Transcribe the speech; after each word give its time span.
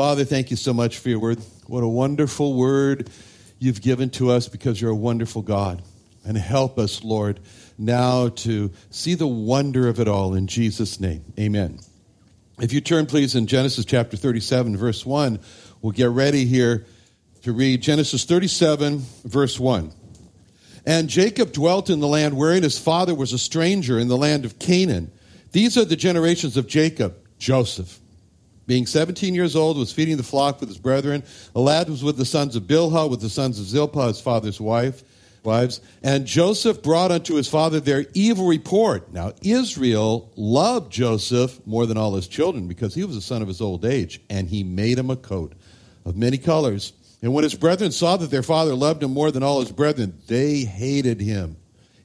Father, 0.00 0.24
thank 0.24 0.50
you 0.50 0.56
so 0.56 0.72
much 0.72 0.96
for 0.96 1.10
your 1.10 1.18
word. 1.18 1.40
What 1.66 1.84
a 1.84 1.86
wonderful 1.86 2.54
word 2.54 3.10
you've 3.58 3.82
given 3.82 4.08
to 4.12 4.30
us 4.30 4.48
because 4.48 4.80
you're 4.80 4.92
a 4.92 4.96
wonderful 4.96 5.42
God. 5.42 5.82
And 6.24 6.38
help 6.38 6.78
us, 6.78 7.04
Lord, 7.04 7.38
now 7.76 8.30
to 8.30 8.72
see 8.88 9.12
the 9.12 9.26
wonder 9.26 9.88
of 9.88 10.00
it 10.00 10.08
all 10.08 10.32
in 10.32 10.46
Jesus' 10.46 11.00
name. 11.00 11.22
Amen. 11.38 11.80
If 12.58 12.72
you 12.72 12.80
turn, 12.80 13.04
please, 13.04 13.34
in 13.34 13.46
Genesis 13.46 13.84
chapter 13.84 14.16
37, 14.16 14.74
verse 14.74 15.04
1, 15.04 15.38
we'll 15.82 15.92
get 15.92 16.08
ready 16.08 16.46
here 16.46 16.86
to 17.42 17.52
read 17.52 17.82
Genesis 17.82 18.24
37, 18.24 19.02
verse 19.26 19.60
1. 19.60 19.92
And 20.86 21.10
Jacob 21.10 21.52
dwelt 21.52 21.90
in 21.90 22.00
the 22.00 22.08
land 22.08 22.38
wherein 22.38 22.62
his 22.62 22.78
father 22.78 23.14
was 23.14 23.34
a 23.34 23.38
stranger 23.38 23.98
in 23.98 24.08
the 24.08 24.16
land 24.16 24.46
of 24.46 24.58
Canaan. 24.58 25.12
These 25.52 25.76
are 25.76 25.84
the 25.84 25.94
generations 25.94 26.56
of 26.56 26.66
Jacob, 26.66 27.18
Joseph 27.38 27.99
being 28.70 28.86
17 28.86 29.34
years 29.34 29.56
old, 29.56 29.76
was 29.76 29.90
feeding 29.90 30.16
the 30.16 30.22
flock 30.22 30.60
with 30.60 30.68
his 30.68 30.78
brethren. 30.78 31.24
A 31.56 31.60
lad 31.60 31.88
was 31.88 32.04
with 32.04 32.16
the 32.16 32.24
sons 32.24 32.54
of 32.54 32.68
Bilhah, 32.68 33.10
with 33.10 33.20
the 33.20 33.28
sons 33.28 33.58
of 33.58 33.66
Zilpah, 33.66 34.06
his 34.06 34.20
father's 34.20 34.60
wife, 34.60 35.02
wives. 35.42 35.80
And 36.04 36.24
Joseph 36.24 36.80
brought 36.80 37.10
unto 37.10 37.34
his 37.34 37.48
father 37.48 37.80
their 37.80 38.06
evil 38.14 38.46
report. 38.46 39.12
Now, 39.12 39.32
Israel 39.42 40.30
loved 40.36 40.92
Joseph 40.92 41.66
more 41.66 41.84
than 41.84 41.96
all 41.96 42.14
his 42.14 42.28
children 42.28 42.68
because 42.68 42.94
he 42.94 43.02
was 43.02 43.16
a 43.16 43.20
son 43.20 43.42
of 43.42 43.48
his 43.48 43.60
old 43.60 43.84
age, 43.84 44.20
and 44.30 44.48
he 44.48 44.62
made 44.62 45.00
him 45.00 45.10
a 45.10 45.16
coat 45.16 45.52
of 46.04 46.16
many 46.16 46.38
colors. 46.38 46.92
And 47.22 47.34
when 47.34 47.42
his 47.42 47.56
brethren 47.56 47.90
saw 47.90 48.18
that 48.18 48.30
their 48.30 48.44
father 48.44 48.76
loved 48.76 49.02
him 49.02 49.12
more 49.12 49.32
than 49.32 49.42
all 49.42 49.58
his 49.58 49.72
brethren, 49.72 50.16
they 50.28 50.60
hated 50.60 51.20
him 51.20 51.56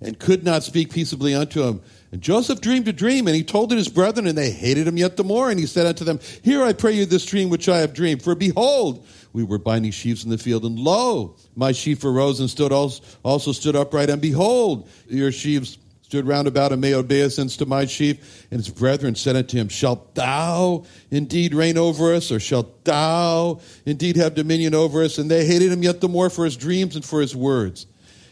and 0.02 0.20
could 0.20 0.44
not 0.44 0.64
speak 0.64 0.92
peaceably 0.92 1.34
unto 1.34 1.64
him. 1.64 1.82
And 2.12 2.22
Joseph 2.22 2.62
dreamed 2.62 2.88
a 2.88 2.94
dream, 2.94 3.28
and 3.28 3.36
he 3.36 3.44
told 3.44 3.72
it 3.72 3.78
his 3.78 3.90
brethren, 3.90 4.28
and 4.28 4.38
they 4.38 4.52
hated 4.52 4.88
him 4.88 4.98
yet 4.98 5.18
the 5.18 5.24
more. 5.24 5.50
And 5.50 5.60
he 5.60 5.66
said 5.66 5.86
unto 5.86 6.04
them, 6.04 6.20
Hear, 6.44 6.64
I 6.64 6.74
pray 6.74 6.94
you, 6.94 7.06
this 7.06 7.26
dream 7.26 7.50
which 7.50 7.68
I 7.68 7.80
have 7.80 7.94
dreamed. 7.94 8.22
For 8.22 8.36
behold, 8.36 9.06
we 9.34 9.44
were 9.44 9.58
binding 9.58 9.92
sheaves 9.92 10.24
in 10.24 10.30
the 10.30 10.38
field, 10.38 10.64
and 10.64 10.80
lo, 10.80 11.36
my 11.56 11.72
sheaf 11.72 12.04
arose 12.04 12.40
and 12.40 12.50
stood 12.50 12.72
also 12.72 13.52
stood 13.52 13.76
upright, 13.76 14.10
and 14.10 14.22
behold, 14.22 14.88
your 15.08 15.32
sheaves 15.32 15.78
stood 16.04 16.28
round 16.28 16.48
about 16.48 16.72
and 16.72 16.80
made 16.80 16.94
obeisance 16.94 17.58
to 17.58 17.66
my 17.66 17.86
sheaf. 17.86 18.48
And 18.52 18.60
his 18.60 18.70
brethren 18.70 19.16
said 19.16 19.36
unto 19.36 19.58
him, 19.58 19.68
Shalt 19.68 20.14
thou 20.16 20.86
indeed 21.12 21.54
reign 21.54 21.78
over 21.78 22.14
us, 22.14 22.32
or 22.32 22.40
shalt 22.40 22.86
thou 22.86 23.60
indeed 23.86 24.16
have 24.16 24.36
dominion 24.36 24.76
over 24.76 25.04
us? 25.04 25.18
And 25.18 25.30
they 25.30 25.46
hated 25.46 25.72
him 25.72 25.84
yet 25.84 26.02
the 26.02 26.08
more 26.08 26.30
for 26.30 26.46
his 26.46 26.56
dreams 26.56 26.96
and 26.96 27.04
for 27.04 27.22
his 27.22 27.36
words. 27.36 27.88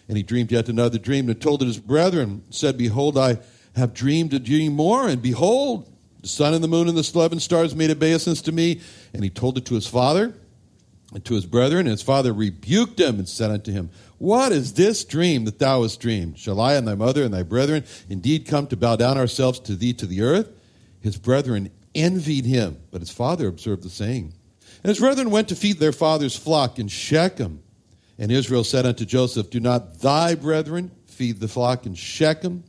And 0.07 0.17
he 0.17 0.23
dreamed 0.23 0.51
yet 0.51 0.69
another 0.69 0.97
dream, 0.97 1.29
and 1.29 1.39
told 1.39 1.61
it 1.61 1.67
his 1.67 1.79
brethren, 1.79 2.43
said, 2.49 2.77
Behold, 2.77 3.17
I 3.17 3.39
have 3.75 3.93
dreamed 3.93 4.33
a 4.33 4.39
dream 4.39 4.73
more, 4.73 5.07
and 5.07 5.21
behold, 5.21 5.89
the 6.21 6.27
sun 6.27 6.53
and 6.53 6.63
the 6.63 6.67
moon 6.67 6.87
and 6.87 6.97
the 6.97 7.11
eleven 7.13 7.39
stars 7.39 7.75
made 7.75 7.91
obeisance 7.91 8.41
to 8.43 8.51
me. 8.51 8.81
And 9.13 9.23
he 9.23 9.29
told 9.29 9.57
it 9.57 9.65
to 9.65 9.75
his 9.75 9.87
father 9.87 10.33
and 11.13 11.23
to 11.25 11.33
his 11.35 11.45
brethren, 11.45 11.81
and 11.81 11.89
his 11.89 12.01
father 12.01 12.33
rebuked 12.33 12.99
him 12.99 13.19
and 13.19 13.27
said 13.27 13.51
unto 13.51 13.71
him, 13.71 13.89
What 14.17 14.51
is 14.51 14.73
this 14.73 15.03
dream 15.03 15.45
that 15.45 15.59
thou 15.59 15.83
hast 15.83 15.99
dreamed? 15.99 16.39
Shall 16.39 16.61
I 16.61 16.75
and 16.75 16.87
thy 16.87 16.95
mother 16.95 17.23
and 17.23 17.33
thy 17.33 17.43
brethren 17.43 17.83
indeed 18.09 18.47
come 18.47 18.67
to 18.67 18.77
bow 18.77 18.95
down 18.95 19.17
ourselves 19.17 19.59
to 19.61 19.75
thee 19.75 19.93
to 19.93 20.05
the 20.05 20.21
earth? 20.21 20.49
His 21.01 21.17
brethren 21.17 21.71
envied 21.95 22.45
him, 22.45 22.77
but 22.91 23.01
his 23.01 23.11
father 23.11 23.47
observed 23.47 23.83
the 23.83 23.89
saying. 23.89 24.33
And 24.83 24.89
his 24.89 24.99
brethren 24.99 25.29
went 25.29 25.49
to 25.49 25.55
feed 25.55 25.79
their 25.79 25.91
father's 25.91 26.35
flock 26.35 26.79
in 26.79 26.87
Shechem. 26.87 27.62
And 28.17 28.31
Israel 28.31 28.63
said 28.63 28.85
unto 28.85 29.05
Joseph, 29.05 29.49
Do 29.49 29.59
not 29.59 29.99
thy 29.99 30.35
brethren 30.35 30.91
feed 31.07 31.39
the 31.39 31.47
flock 31.47 31.85
in 31.85 31.95
Shechem? 31.95 32.63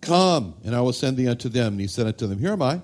Come, 0.00 0.54
and 0.64 0.74
I 0.74 0.80
will 0.80 0.92
send 0.92 1.16
thee 1.16 1.28
unto 1.28 1.48
them. 1.48 1.74
And 1.74 1.80
he 1.80 1.86
said 1.86 2.06
unto 2.06 2.26
them, 2.26 2.38
Here 2.38 2.52
am 2.52 2.62
I. 2.62 2.80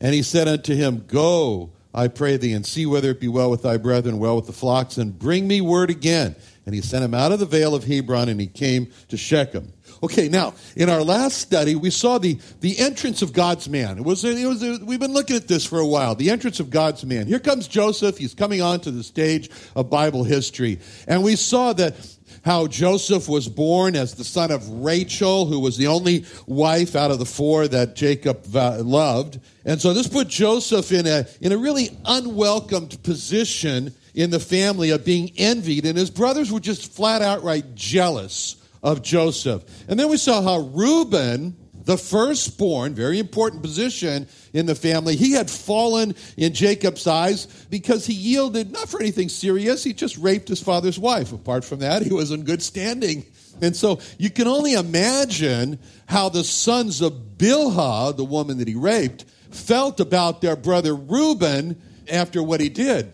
And 0.00 0.14
he 0.14 0.22
said 0.22 0.46
unto 0.46 0.74
him, 0.74 1.04
Go, 1.08 1.72
I 1.94 2.08
pray 2.08 2.36
thee, 2.36 2.52
and 2.52 2.64
see 2.64 2.86
whether 2.86 3.10
it 3.10 3.20
be 3.20 3.28
well 3.28 3.50
with 3.50 3.62
thy 3.62 3.76
brethren, 3.76 4.18
well 4.18 4.36
with 4.36 4.46
the 4.46 4.52
flocks, 4.52 4.98
and 4.98 5.18
bring 5.18 5.48
me 5.48 5.60
word 5.60 5.90
again. 5.90 6.36
And 6.66 6.74
he 6.74 6.82
sent 6.82 7.04
him 7.04 7.14
out 7.14 7.32
of 7.32 7.40
the 7.40 7.46
vale 7.46 7.74
of 7.74 7.84
Hebron, 7.84 8.28
and 8.28 8.40
he 8.40 8.46
came 8.46 8.90
to 9.08 9.16
Shechem. 9.16 9.72
Okay, 10.02 10.28
now 10.28 10.54
in 10.76 10.88
our 10.88 11.02
last 11.02 11.38
study, 11.38 11.74
we 11.74 11.90
saw 11.90 12.18
the, 12.18 12.38
the 12.60 12.78
entrance 12.78 13.22
of 13.22 13.32
God's 13.32 13.68
man. 13.68 13.98
It 13.98 14.04
was, 14.04 14.24
it 14.24 14.46
was 14.46 14.80
we've 14.80 15.00
been 15.00 15.12
looking 15.12 15.36
at 15.36 15.48
this 15.48 15.64
for 15.64 15.80
a 15.80 15.86
while. 15.86 16.14
The 16.14 16.30
entrance 16.30 16.60
of 16.60 16.70
God's 16.70 17.04
man. 17.04 17.26
Here 17.26 17.40
comes 17.40 17.66
Joseph. 17.66 18.18
He's 18.18 18.34
coming 18.34 18.62
onto 18.62 18.90
the 18.90 19.02
stage 19.02 19.50
of 19.74 19.90
Bible 19.90 20.24
history, 20.24 20.78
and 21.06 21.24
we 21.24 21.34
saw 21.34 21.72
that 21.74 21.96
how 22.44 22.66
Joseph 22.66 23.28
was 23.28 23.48
born 23.48 23.96
as 23.96 24.14
the 24.14 24.24
son 24.24 24.50
of 24.52 24.68
Rachel, 24.68 25.46
who 25.46 25.58
was 25.58 25.76
the 25.76 25.88
only 25.88 26.24
wife 26.46 26.94
out 26.94 27.10
of 27.10 27.18
the 27.18 27.26
four 27.26 27.66
that 27.66 27.96
Jacob 27.96 28.44
uh, 28.54 28.78
loved. 28.82 29.40
And 29.64 29.80
so 29.80 29.92
this 29.92 30.06
put 30.06 30.28
Joseph 30.28 30.92
in 30.92 31.06
a, 31.06 31.26
in 31.40 31.52
a 31.52 31.58
really 31.58 31.90
unwelcomed 32.04 33.02
position 33.02 33.92
in 34.14 34.30
the 34.30 34.40
family 34.40 34.90
of 34.90 35.04
being 35.04 35.32
envied, 35.36 35.84
and 35.84 35.98
his 35.98 36.10
brothers 36.10 36.52
were 36.52 36.60
just 36.60 36.92
flat 36.92 37.22
outright 37.22 37.74
jealous 37.74 38.56
of 38.82 39.02
Joseph. 39.02 39.64
And 39.88 39.98
then 39.98 40.08
we 40.08 40.16
saw 40.16 40.42
how 40.42 40.58
Reuben, 40.58 41.56
the 41.84 41.96
firstborn, 41.96 42.94
very 42.94 43.18
important 43.18 43.62
position 43.62 44.28
in 44.52 44.66
the 44.66 44.74
family, 44.74 45.16
he 45.16 45.32
had 45.32 45.50
fallen 45.50 46.14
in 46.36 46.54
Jacob's 46.54 47.06
eyes 47.06 47.46
because 47.70 48.06
he 48.06 48.14
yielded 48.14 48.72
not 48.72 48.88
for 48.88 49.00
anything 49.00 49.28
serious, 49.28 49.84
he 49.84 49.92
just 49.92 50.18
raped 50.18 50.48
his 50.48 50.62
father's 50.62 50.98
wife. 50.98 51.32
Apart 51.32 51.64
from 51.64 51.80
that, 51.80 52.02
he 52.02 52.12
was 52.12 52.30
in 52.30 52.44
good 52.44 52.62
standing. 52.62 53.24
And 53.60 53.74
so 53.74 54.00
you 54.18 54.30
can 54.30 54.46
only 54.46 54.74
imagine 54.74 55.78
how 56.06 56.28
the 56.28 56.44
sons 56.44 57.00
of 57.00 57.12
Bilhah, 57.38 58.16
the 58.16 58.24
woman 58.24 58.58
that 58.58 58.68
he 58.68 58.74
raped, 58.74 59.24
felt 59.50 59.98
about 59.98 60.40
their 60.40 60.56
brother 60.56 60.94
Reuben 60.94 61.80
after 62.10 62.42
what 62.42 62.60
he 62.60 62.68
did. 62.68 63.12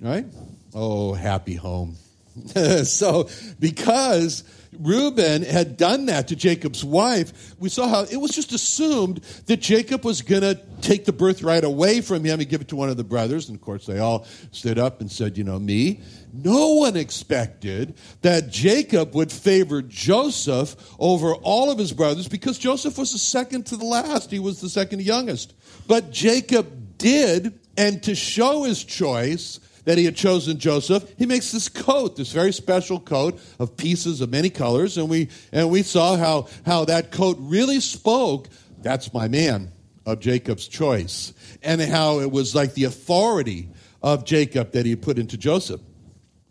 Right? 0.00 0.26
Oh, 0.74 1.14
happy 1.14 1.54
home. 1.54 1.96
so, 2.84 3.28
because 3.58 4.44
Reuben 4.78 5.42
had 5.42 5.76
done 5.76 6.06
that 6.06 6.28
to 6.28 6.36
Jacob's 6.36 6.84
wife, 6.84 7.54
we 7.58 7.68
saw 7.68 7.88
how 7.88 8.02
it 8.02 8.16
was 8.16 8.32
just 8.32 8.52
assumed 8.52 9.18
that 9.46 9.58
Jacob 9.58 10.04
was 10.04 10.22
going 10.22 10.42
to 10.42 10.60
take 10.82 11.04
the 11.04 11.12
birthright 11.12 11.64
away 11.64 12.00
from 12.00 12.24
him 12.24 12.40
and 12.40 12.48
give 12.48 12.60
it 12.60 12.68
to 12.68 12.76
one 12.76 12.88
of 12.88 12.96
the 12.96 13.04
brothers. 13.04 13.48
And 13.48 13.56
of 13.56 13.62
course, 13.62 13.86
they 13.86 13.98
all 13.98 14.26
stood 14.52 14.78
up 14.78 15.00
and 15.00 15.10
said, 15.10 15.38
You 15.38 15.44
know, 15.44 15.58
me. 15.58 16.02
No 16.32 16.74
one 16.74 16.96
expected 16.96 17.96
that 18.20 18.50
Jacob 18.50 19.14
would 19.14 19.32
favor 19.32 19.80
Joseph 19.80 20.76
over 20.98 21.34
all 21.34 21.70
of 21.70 21.78
his 21.78 21.92
brothers 21.92 22.28
because 22.28 22.58
Joseph 22.58 22.98
was 22.98 23.12
the 23.12 23.18
second 23.18 23.66
to 23.66 23.76
the 23.76 23.86
last. 23.86 24.30
He 24.30 24.38
was 24.38 24.60
the 24.60 24.68
second 24.68 25.00
youngest. 25.00 25.54
But 25.86 26.10
Jacob 26.10 26.98
did, 26.98 27.58
and 27.78 28.02
to 28.02 28.14
show 28.14 28.64
his 28.64 28.84
choice, 28.84 29.60
that 29.86 29.96
he 29.96 30.04
had 30.04 30.16
chosen 30.16 30.58
Joseph, 30.58 31.14
he 31.16 31.24
makes 31.26 31.52
this 31.52 31.68
coat, 31.68 32.16
this 32.16 32.32
very 32.32 32.52
special 32.52 33.00
coat 33.00 33.40
of 33.58 33.76
pieces 33.76 34.20
of 34.20 34.30
many 34.30 34.50
colors, 34.50 34.98
and 34.98 35.08
we 35.08 35.28
and 35.52 35.70
we 35.70 35.82
saw 35.82 36.16
how 36.16 36.48
how 36.66 36.84
that 36.84 37.10
coat 37.10 37.38
really 37.40 37.80
spoke. 37.80 38.48
That's 38.82 39.14
my 39.14 39.28
man 39.28 39.72
of 40.04 40.20
Jacob's 40.20 40.68
choice, 40.68 41.32
and 41.62 41.80
how 41.80 42.20
it 42.20 42.30
was 42.30 42.54
like 42.54 42.74
the 42.74 42.84
authority 42.84 43.68
of 44.02 44.24
Jacob 44.24 44.72
that 44.72 44.84
he 44.84 44.94
put 44.96 45.18
into 45.18 45.38
Joseph. 45.38 45.80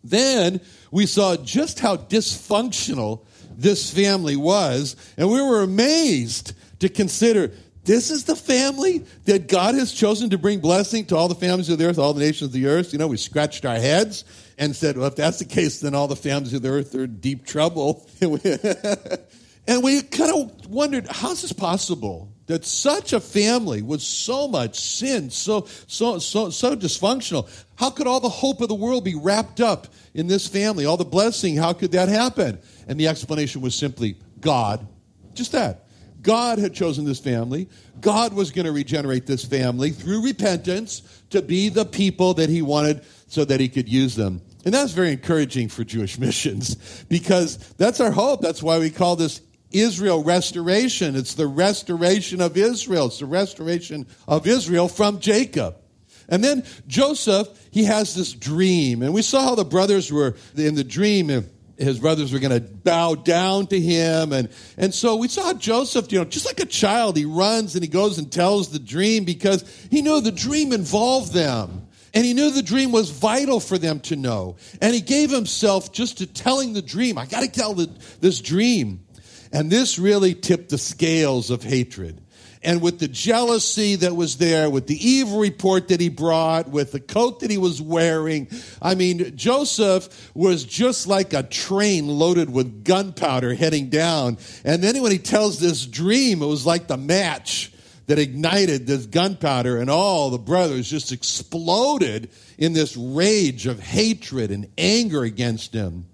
Then 0.03 0.61
we 0.91 1.05
saw 1.05 1.35
just 1.35 1.79
how 1.79 1.97
dysfunctional 1.97 3.25
this 3.57 3.93
family 3.93 4.35
was, 4.35 4.95
and 5.17 5.29
we 5.29 5.41
were 5.41 5.61
amazed 5.61 6.53
to 6.79 6.89
consider 6.89 7.51
This 7.85 8.09
is 8.09 8.23
the 8.23 8.35
family 8.35 9.05
that 9.25 9.47
God 9.47 9.75
has 9.75 9.93
chosen 9.93 10.31
to 10.31 10.39
bring 10.39 10.59
blessing 10.59 11.05
to 11.05 11.15
all 11.15 11.27
the 11.27 11.35
families 11.35 11.69
of 11.69 11.77
the 11.77 11.85
earth, 11.85 11.99
all 11.99 12.13
the 12.13 12.19
nations 12.19 12.49
of 12.49 12.51
the 12.51 12.65
earth. 12.65 12.91
You 12.91 12.99
know, 12.99 13.07
we 13.07 13.17
scratched 13.17 13.63
our 13.63 13.75
heads 13.75 14.25
and 14.57 14.75
said, 14.75 14.97
well, 14.97 15.05
if 15.05 15.15
that's 15.15 15.37
the 15.37 15.45
case, 15.45 15.81
then 15.81 15.93
all 15.93 16.07
the 16.07 16.15
families 16.15 16.53
of 16.53 16.63
the 16.63 16.69
earth 16.69 16.95
are 16.95 17.03
in 17.03 17.17
deep 17.17 17.45
trouble. 17.45 18.09
and 18.21 19.83
we 19.83 20.01
kind 20.01 20.33
of 20.33 20.67
wondered, 20.67 21.05
how's 21.07 21.43
this 21.43 21.53
possible? 21.53 22.31
That 22.47 22.65
such 22.65 23.13
a 23.13 23.19
family 23.19 23.83
with 23.83 24.01
so 24.01 24.47
much 24.47 24.79
sin, 24.79 25.29
so, 25.29 25.67
so, 25.85 26.17
so, 26.17 26.49
so 26.49 26.75
dysfunctional, 26.75 27.47
how 27.75 27.91
could 27.91 28.07
all 28.07 28.19
the 28.19 28.29
hope 28.29 28.61
of 28.61 28.67
the 28.67 28.75
world 28.75 29.03
be 29.03 29.15
wrapped 29.15 29.61
up 29.61 29.87
in 30.15 30.25
this 30.25 30.47
family? 30.47 30.87
All 30.87 30.97
the 30.97 31.05
blessing, 31.05 31.55
how 31.55 31.73
could 31.73 31.91
that 31.91 32.09
happen? 32.09 32.57
And 32.87 32.99
the 32.99 33.07
explanation 33.09 33.61
was 33.61 33.75
simply 33.75 34.17
God. 34.41 34.87
Just 35.35 35.51
that. 35.51 35.84
God 36.25 36.57
had 36.57 36.73
chosen 36.73 37.05
this 37.05 37.19
family. 37.19 37.69
God 38.01 38.33
was 38.33 38.49
going 38.49 38.65
to 38.65 38.71
regenerate 38.71 39.27
this 39.27 39.45
family 39.45 39.91
through 39.91 40.25
repentance 40.25 41.03
to 41.29 41.43
be 41.43 41.69
the 41.69 41.85
people 41.85 42.33
that 42.33 42.49
he 42.49 42.63
wanted 42.63 43.05
so 43.27 43.45
that 43.45 43.59
he 43.59 43.69
could 43.69 43.87
use 43.87 44.15
them. 44.15 44.41
And 44.65 44.73
that's 44.73 44.91
very 44.91 45.11
encouraging 45.11 45.69
for 45.69 45.83
Jewish 45.83 46.17
missions 46.19 47.05
because 47.09 47.57
that's 47.77 47.99
our 47.99 48.11
hope. 48.11 48.41
That's 48.41 48.63
why 48.63 48.79
we 48.79 48.89
call 48.89 49.15
this 49.15 49.39
Israel 49.71 50.23
restoration. 50.23 51.15
It's 51.15 51.35
the 51.35 51.47
restoration 51.47 52.41
of 52.41 52.57
Israel. 52.57 53.05
It's 53.05 53.19
the 53.19 53.27
restoration 53.27 54.07
of 54.27 54.47
Israel 54.47 54.87
from 54.87 55.19
Jacob. 55.19 55.77
And 56.27 56.43
then 56.43 56.63
Joseph, 56.87 57.47
he 57.69 57.83
has 57.83 58.15
this 58.15 58.33
dream. 58.33 59.03
And 59.03 59.13
we 59.13 59.21
saw 59.21 59.43
how 59.43 59.55
the 59.55 59.63
brothers 59.63 60.11
were 60.11 60.35
in 60.55 60.73
the 60.73 60.83
dream 60.83 61.29
his 61.77 61.99
brothers 61.99 62.31
were 62.31 62.39
going 62.39 62.53
to 62.53 62.61
bow 62.61 63.15
down 63.15 63.67
to 63.67 63.79
him. 63.79 64.31
And, 64.33 64.49
and 64.77 64.93
so 64.93 65.15
we 65.15 65.27
saw 65.27 65.53
Joseph, 65.53 66.11
you 66.11 66.19
know, 66.19 66.25
just 66.25 66.45
like 66.45 66.59
a 66.59 66.65
child, 66.65 67.17
he 67.17 67.25
runs 67.25 67.75
and 67.75 67.83
he 67.83 67.89
goes 67.89 68.17
and 68.17 68.31
tells 68.31 68.71
the 68.71 68.79
dream 68.79 69.25
because 69.25 69.63
he 69.91 70.01
knew 70.01 70.21
the 70.21 70.31
dream 70.31 70.73
involved 70.73 71.33
them. 71.33 71.87
And 72.13 72.23
he 72.23 72.33
knew 72.33 72.49
the 72.49 72.63
dream 72.63 72.93
was 72.93 73.09
vital 73.09 73.59
for 73.59 73.77
them 73.77 73.99
to 74.01 74.15
know. 74.15 74.55
And 74.81 74.95
he 74.95 75.01
gave 75.01 75.29
himself 75.29 75.91
just 75.91 76.19
to 76.19 76.27
telling 76.27 76.71
the 76.71 76.81
dream. 76.81 77.17
I 77.17 77.25
got 77.25 77.41
to 77.41 77.51
tell 77.51 77.73
the, 77.73 77.89
this 78.21 78.39
dream. 78.39 79.05
And 79.51 79.69
this 79.69 79.99
really 79.99 80.33
tipped 80.33 80.69
the 80.69 80.77
scales 80.77 81.51
of 81.51 81.61
hatred 81.61 82.21
and 82.65 82.81
with 82.81 82.99
the 82.99 83.07
jealousy 83.07 83.95
that 83.97 84.15
was 84.15 84.37
there, 84.37 84.69
with 84.69 84.87
the 84.87 85.07
evil 85.07 85.39
report 85.39 85.87
that 85.89 86.01
he 86.01 86.09
brought, 86.09 86.67
with 86.67 86.91
the 86.91 86.99
coat 86.99 87.41
that 87.41 87.51
he 87.51 87.59
was 87.59 87.81
wearing. 87.81 88.49
I 88.81 88.95
mean, 88.95 89.37
Joseph 89.37 90.31
was 90.33 90.65
just 90.65 91.05
like 91.05 91.33
a 91.33 91.43
train 91.43 92.07
loaded 92.07 92.49
with 92.49 92.83
gunpowder 92.83 93.53
heading 93.53 93.89
down. 93.89 94.39
And 94.63 94.83
then 94.83 95.01
when 95.01 95.11
he 95.11 95.19
tells 95.19 95.59
this 95.59 95.85
dream, 95.85 96.41
it 96.41 96.47
was 96.47 96.65
like 96.65 96.87
the 96.87 96.97
match 96.97 97.71
that 98.07 98.19
ignited 98.19 98.85
this 98.85 99.05
gunpowder, 99.05 99.77
and 99.77 99.89
all 99.89 100.29
the 100.29 100.37
brothers 100.37 100.89
just 100.89 101.11
exploded 101.11 102.29
in 102.57 102.73
this 102.73 102.95
rage 102.97 103.67
of 103.67 103.79
hatred 103.79 104.51
and 104.51 104.67
anger 104.77 105.23
against 105.23 105.73
him. 105.73 106.05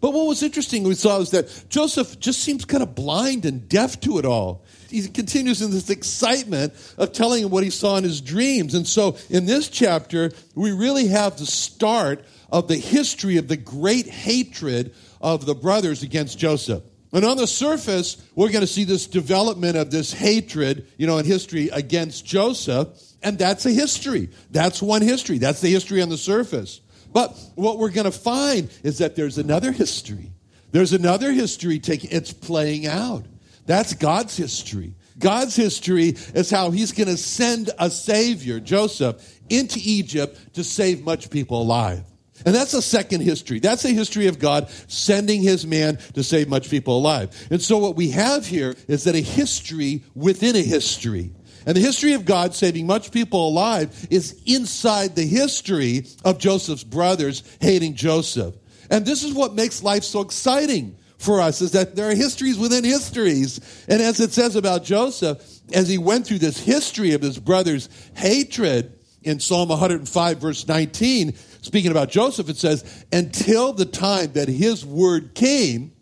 But 0.00 0.12
what 0.12 0.26
was 0.26 0.42
interesting 0.42 0.84
we 0.84 0.94
saw 0.94 1.18
is 1.20 1.30
that 1.30 1.66
Joseph 1.68 2.18
just 2.18 2.40
seems 2.40 2.64
kind 2.64 2.82
of 2.82 2.94
blind 2.94 3.44
and 3.44 3.68
deaf 3.68 4.00
to 4.00 4.18
it 4.18 4.24
all 4.24 4.64
he 4.90 5.08
continues 5.08 5.62
in 5.62 5.70
this 5.70 5.90
excitement 5.90 6.74
of 6.98 7.12
telling 7.12 7.44
him 7.44 7.50
what 7.50 7.64
he 7.64 7.70
saw 7.70 7.96
in 7.96 8.04
his 8.04 8.20
dreams. 8.20 8.74
And 8.74 8.86
so 8.86 9.16
in 9.28 9.46
this 9.46 9.68
chapter, 9.68 10.32
we 10.54 10.72
really 10.72 11.08
have 11.08 11.38
the 11.38 11.46
start 11.46 12.24
of 12.50 12.68
the 12.68 12.76
history 12.76 13.36
of 13.36 13.48
the 13.48 13.56
great 13.56 14.08
hatred 14.08 14.94
of 15.20 15.46
the 15.46 15.54
brothers 15.54 16.02
against 16.02 16.38
Joseph. 16.38 16.82
And 17.12 17.24
on 17.24 17.36
the 17.36 17.46
surface, 17.46 18.16
we're 18.34 18.52
going 18.52 18.60
to 18.60 18.66
see 18.66 18.84
this 18.84 19.06
development 19.06 19.76
of 19.76 19.90
this 19.90 20.12
hatred, 20.12 20.86
you 20.96 21.06
know, 21.06 21.18
in 21.18 21.24
history 21.24 21.68
against 21.68 22.24
Joseph. 22.24 22.88
And 23.22 23.38
that's 23.38 23.66
a 23.66 23.70
history. 23.70 24.30
That's 24.50 24.80
one 24.80 25.02
history. 25.02 25.38
That's 25.38 25.60
the 25.60 25.70
history 25.70 26.02
on 26.02 26.08
the 26.08 26.16
surface. 26.16 26.80
But 27.12 27.36
what 27.56 27.78
we're 27.78 27.90
going 27.90 28.04
to 28.04 28.12
find 28.12 28.70
is 28.82 28.98
that 28.98 29.16
there's 29.16 29.38
another 29.38 29.72
history. 29.72 30.32
There's 30.70 30.92
another 30.92 31.32
history 31.32 31.80
taking, 31.80 32.10
it's 32.12 32.32
playing 32.32 32.86
out. 32.86 33.24
That's 33.66 33.94
God's 33.94 34.36
history. 34.36 34.94
God's 35.18 35.54
history 35.54 36.16
is 36.34 36.50
how 36.50 36.70
he's 36.70 36.92
going 36.92 37.08
to 37.08 37.16
send 37.16 37.70
a 37.78 37.90
savior, 37.90 38.58
Joseph, 38.58 39.40
into 39.48 39.78
Egypt 39.82 40.54
to 40.54 40.64
save 40.64 41.04
much 41.04 41.30
people 41.30 41.62
alive. 41.62 42.04
And 42.46 42.54
that's 42.54 42.72
a 42.72 42.80
second 42.80 43.20
history. 43.20 43.58
That's 43.60 43.84
a 43.84 43.90
history 43.90 44.26
of 44.26 44.38
God 44.38 44.70
sending 44.88 45.42
his 45.42 45.66
man 45.66 45.98
to 46.14 46.22
save 46.22 46.48
much 46.48 46.70
people 46.70 46.96
alive. 46.96 47.48
And 47.50 47.60
so 47.60 47.76
what 47.76 47.96
we 47.96 48.10
have 48.10 48.46
here 48.46 48.74
is 48.88 49.04
that 49.04 49.14
a 49.14 49.20
history 49.20 50.02
within 50.14 50.56
a 50.56 50.62
history. 50.62 51.32
And 51.66 51.76
the 51.76 51.82
history 51.82 52.14
of 52.14 52.24
God 52.24 52.54
saving 52.54 52.86
much 52.86 53.12
people 53.12 53.48
alive 53.48 54.06
is 54.10 54.40
inside 54.46 55.14
the 55.14 55.26
history 55.26 56.06
of 56.24 56.38
Joseph's 56.38 56.84
brothers 56.84 57.42
hating 57.60 57.94
Joseph. 57.94 58.54
And 58.90 59.04
this 59.04 59.22
is 59.22 59.34
what 59.34 59.54
makes 59.54 59.82
life 59.82 60.02
so 60.02 60.20
exciting 60.20 60.96
for 61.20 61.42
us 61.42 61.60
is 61.60 61.72
that 61.72 61.94
there 61.94 62.08
are 62.08 62.14
histories 62.14 62.58
within 62.58 62.82
histories. 62.82 63.60
And 63.88 64.00
as 64.00 64.20
it 64.20 64.32
says 64.32 64.56
about 64.56 64.84
Joseph, 64.84 65.38
as 65.70 65.86
he 65.86 65.98
went 65.98 66.26
through 66.26 66.38
this 66.38 66.58
history 66.58 67.12
of 67.12 67.20
his 67.20 67.38
brother's 67.38 67.90
hatred 68.14 68.98
in 69.22 69.38
Psalm 69.38 69.68
105, 69.68 70.38
verse 70.38 70.66
19, 70.66 71.34
speaking 71.60 71.90
about 71.90 72.08
Joseph, 72.08 72.48
it 72.48 72.56
says, 72.56 73.04
Until 73.12 73.74
the 73.74 73.84
time 73.84 74.32
that 74.32 74.48
his 74.48 74.84
word 74.84 75.34
came, 75.34 75.92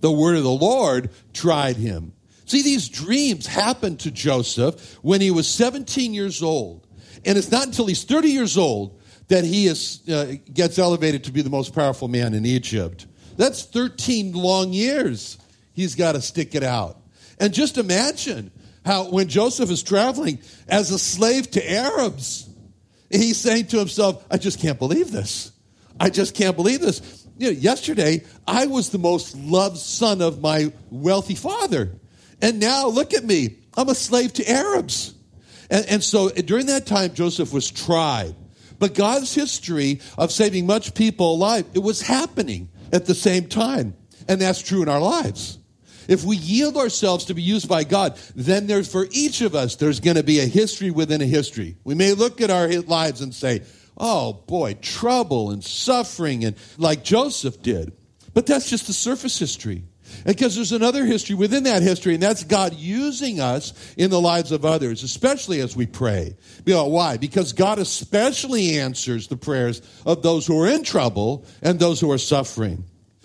the 0.00 0.12
word 0.12 0.36
of 0.36 0.42
the 0.42 0.50
Lord 0.50 1.08
tried 1.32 1.76
him. 1.76 2.12
See, 2.44 2.60
these 2.60 2.90
dreams 2.90 3.46
happened 3.46 4.00
to 4.00 4.10
Joseph 4.10 4.98
when 5.02 5.22
he 5.22 5.30
was 5.30 5.48
17 5.48 6.12
years 6.12 6.42
old. 6.42 6.86
And 7.24 7.38
it's 7.38 7.50
not 7.50 7.64
until 7.64 7.86
he's 7.86 8.04
30 8.04 8.28
years 8.28 8.58
old 8.58 9.00
that 9.28 9.44
he 9.44 9.66
is, 9.66 10.06
uh, 10.10 10.34
gets 10.52 10.78
elevated 10.78 11.24
to 11.24 11.32
be 11.32 11.40
the 11.40 11.50
most 11.50 11.74
powerful 11.74 12.06
man 12.06 12.34
in 12.34 12.44
Egypt. 12.44 13.06
That's 13.36 13.64
13 13.64 14.32
long 14.32 14.72
years 14.72 15.38
he's 15.76 15.94
got 15.94 16.12
to 16.12 16.20
stick 16.20 16.54
it 16.54 16.64
out. 16.64 16.98
And 17.38 17.52
just 17.52 17.78
imagine 17.78 18.50
how 18.84 19.10
when 19.10 19.28
Joseph 19.28 19.70
is 19.70 19.82
traveling 19.82 20.40
as 20.66 20.90
a 20.90 20.98
slave 20.98 21.50
to 21.52 21.72
Arabs, 21.72 22.48
he's 23.10 23.36
saying 23.36 23.66
to 23.68 23.78
himself, 23.78 24.24
I 24.30 24.38
just 24.38 24.58
can't 24.58 24.78
believe 24.78 25.12
this. 25.12 25.52
I 26.00 26.10
just 26.10 26.34
can't 26.34 26.56
believe 26.56 26.80
this. 26.80 27.26
You 27.36 27.48
know, 27.48 27.58
yesterday, 27.58 28.24
I 28.46 28.66
was 28.66 28.90
the 28.90 28.98
most 28.98 29.36
loved 29.36 29.76
son 29.76 30.22
of 30.22 30.40
my 30.40 30.72
wealthy 30.90 31.34
father. 31.34 31.92
And 32.40 32.58
now 32.58 32.88
look 32.88 33.12
at 33.12 33.24
me. 33.24 33.58
I'm 33.76 33.88
a 33.88 33.94
slave 33.94 34.32
to 34.34 34.50
Arabs. 34.50 35.14
And, 35.70 35.84
and 35.86 36.04
so 36.04 36.30
during 36.30 36.66
that 36.66 36.86
time, 36.86 37.12
Joseph 37.12 37.52
was 37.52 37.70
tried. 37.70 38.34
But 38.78 38.94
God's 38.94 39.34
history 39.34 40.00
of 40.16 40.32
saving 40.32 40.66
much 40.66 40.94
people 40.94 41.34
alive, 41.34 41.66
it 41.74 41.82
was 41.82 42.02
happening 42.02 42.68
at 42.92 43.06
the 43.06 43.14
same 43.14 43.48
time. 43.48 43.94
And 44.28 44.40
that's 44.40 44.60
true 44.60 44.82
in 44.82 44.88
our 44.88 45.00
lives. 45.00 45.58
If 46.08 46.24
we 46.24 46.36
yield 46.36 46.76
ourselves 46.76 47.26
to 47.26 47.34
be 47.34 47.42
used 47.42 47.68
by 47.68 47.84
God, 47.84 48.18
then 48.34 48.66
there's 48.66 48.90
for 48.90 49.08
each 49.10 49.40
of 49.40 49.54
us, 49.54 49.76
there's 49.76 50.00
going 50.00 50.16
to 50.16 50.22
be 50.22 50.40
a 50.40 50.46
history 50.46 50.90
within 50.90 51.20
a 51.20 51.26
history. 51.26 51.76
We 51.84 51.94
may 51.94 52.12
look 52.12 52.40
at 52.40 52.50
our 52.50 52.68
lives 52.68 53.20
and 53.20 53.34
say, 53.34 53.62
oh 53.98 54.32
boy, 54.32 54.74
trouble 54.74 55.50
and 55.50 55.64
suffering, 55.64 56.44
and 56.44 56.56
like 56.78 57.02
Joseph 57.02 57.60
did. 57.62 57.92
But 58.34 58.46
that's 58.46 58.68
just 58.68 58.86
the 58.86 58.92
surface 58.92 59.38
history. 59.38 59.84
Because 60.24 60.56
there's 60.56 60.72
another 60.72 61.04
history 61.04 61.36
within 61.36 61.64
that 61.64 61.82
history, 61.82 62.14
and 62.14 62.22
that's 62.22 62.44
God 62.44 62.74
using 62.74 63.40
us 63.40 63.72
in 63.96 64.10
the 64.10 64.20
lives 64.20 64.52
of 64.52 64.64
others, 64.64 65.02
especially 65.02 65.60
as 65.60 65.76
we 65.76 65.86
pray. 65.86 66.36
You 66.64 66.74
know, 66.74 66.86
why? 66.86 67.16
Because 67.16 67.52
God 67.52 67.78
especially 67.78 68.78
answers 68.78 69.28
the 69.28 69.36
prayers 69.36 69.82
of 70.04 70.22
those 70.22 70.46
who 70.46 70.60
are 70.60 70.68
in 70.68 70.82
trouble 70.82 71.44
and 71.62 71.78
those 71.78 72.00
who 72.00 72.10
are 72.10 72.18
suffering. 72.18 72.84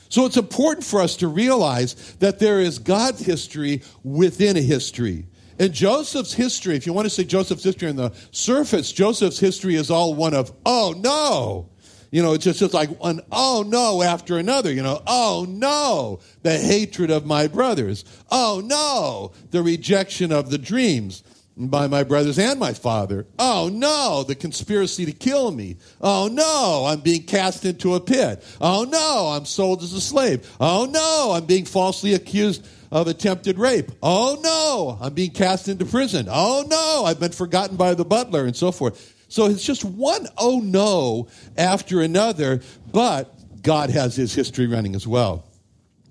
So 0.09 0.25
it's 0.25 0.38
important 0.38 0.85
for 0.85 1.01
us 1.01 1.15
to 1.17 1.27
realize 1.27 1.95
that 2.19 2.39
there 2.39 2.59
is 2.59 2.79
God's 2.79 3.25
history 3.25 3.81
within 4.03 4.57
a 4.57 4.61
history. 4.61 5.25
And 5.57 5.73
Joseph's 5.73 6.33
history, 6.33 6.75
if 6.75 6.85
you 6.85 6.91
want 6.91 7.05
to 7.05 7.09
say 7.09 7.23
Joseph's 7.23 7.63
history 7.63 7.88
on 7.88 7.95
the 7.95 8.13
surface, 8.31 8.91
Joseph's 8.91 9.39
history 9.39 9.75
is 9.75 9.89
all 9.89 10.13
one 10.13 10.33
of, 10.33 10.51
oh 10.65 10.93
no, 10.97 11.70
you 12.12 12.22
know, 12.22 12.34
it's 12.34 12.44
just, 12.44 12.60
just 12.60 12.74
like 12.74 12.89
one 13.01 13.22
oh 13.32 13.63
no 13.65 14.03
after 14.03 14.38
another, 14.38 14.72
you 14.72 14.84
know, 14.84 15.01
oh 15.08 15.46
no, 15.50 16.20
the 16.44 16.58
hatred 16.58 17.10
of 17.10 17.25
my 17.25 17.48
brothers. 17.48 18.03
Oh 18.30 18.62
no, 18.63 19.32
the 19.51 19.63
rejection 19.63 20.32
of 20.32 20.50
the 20.50 20.58
dreams 20.58 21.24
by 21.58 21.88
my 21.88 22.03
brothers 22.03 22.38
and 22.38 22.60
my 22.60 22.74
father. 22.74 23.27
Oh 23.39 23.70
no, 23.72 24.24
the 24.24 24.36
conspiracy 24.36 25.06
to 25.06 25.13
kill 25.13 25.51
me. 25.51 25.77
Oh 26.01 26.30
no, 26.32 26.86
I'm 26.86 27.00
being 27.00 27.24
cast 27.24 27.65
into 27.65 27.96
a 27.96 28.01
pit. 28.01 28.44
Oh 28.60 28.84
no, 28.84 29.27
I'm 29.30 29.46
sold 29.46 29.82
as 29.82 29.94
a 29.94 30.01
slave. 30.01 30.50
Oh 30.60 30.86
no, 30.86 31.32
I'm 31.34 31.46
being 31.46 31.65
falsely 31.65 32.13
accused 32.13 32.68
of 32.91 33.08
attempted 33.08 33.58
rape. 33.58 33.89
Oh 34.03 34.38
no, 34.44 34.98
I'm 35.01 35.13
being 35.13 35.32
cast 35.32 35.70
into 35.70 35.86
prison. 35.86 36.27
Oh 36.30 36.65
no, 36.68 37.06
I've 37.06 37.22
been 37.22 37.32
forgotten 37.32 37.77
by 37.77 37.94
the 37.94 38.06
butler 38.06 38.46
and 38.46 38.56
so 38.56 38.72
forth. 38.74 39.18
So 39.31 39.45
it's 39.45 39.63
just 39.63 39.85
one 39.85 40.27
oh 40.38 40.59
no 40.59 41.29
after 41.57 42.01
another, 42.01 42.59
but 42.91 43.33
God 43.63 43.89
has 43.89 44.13
his 44.13 44.33
history 44.33 44.67
running 44.67 44.93
as 44.93 45.07
well. 45.07 45.45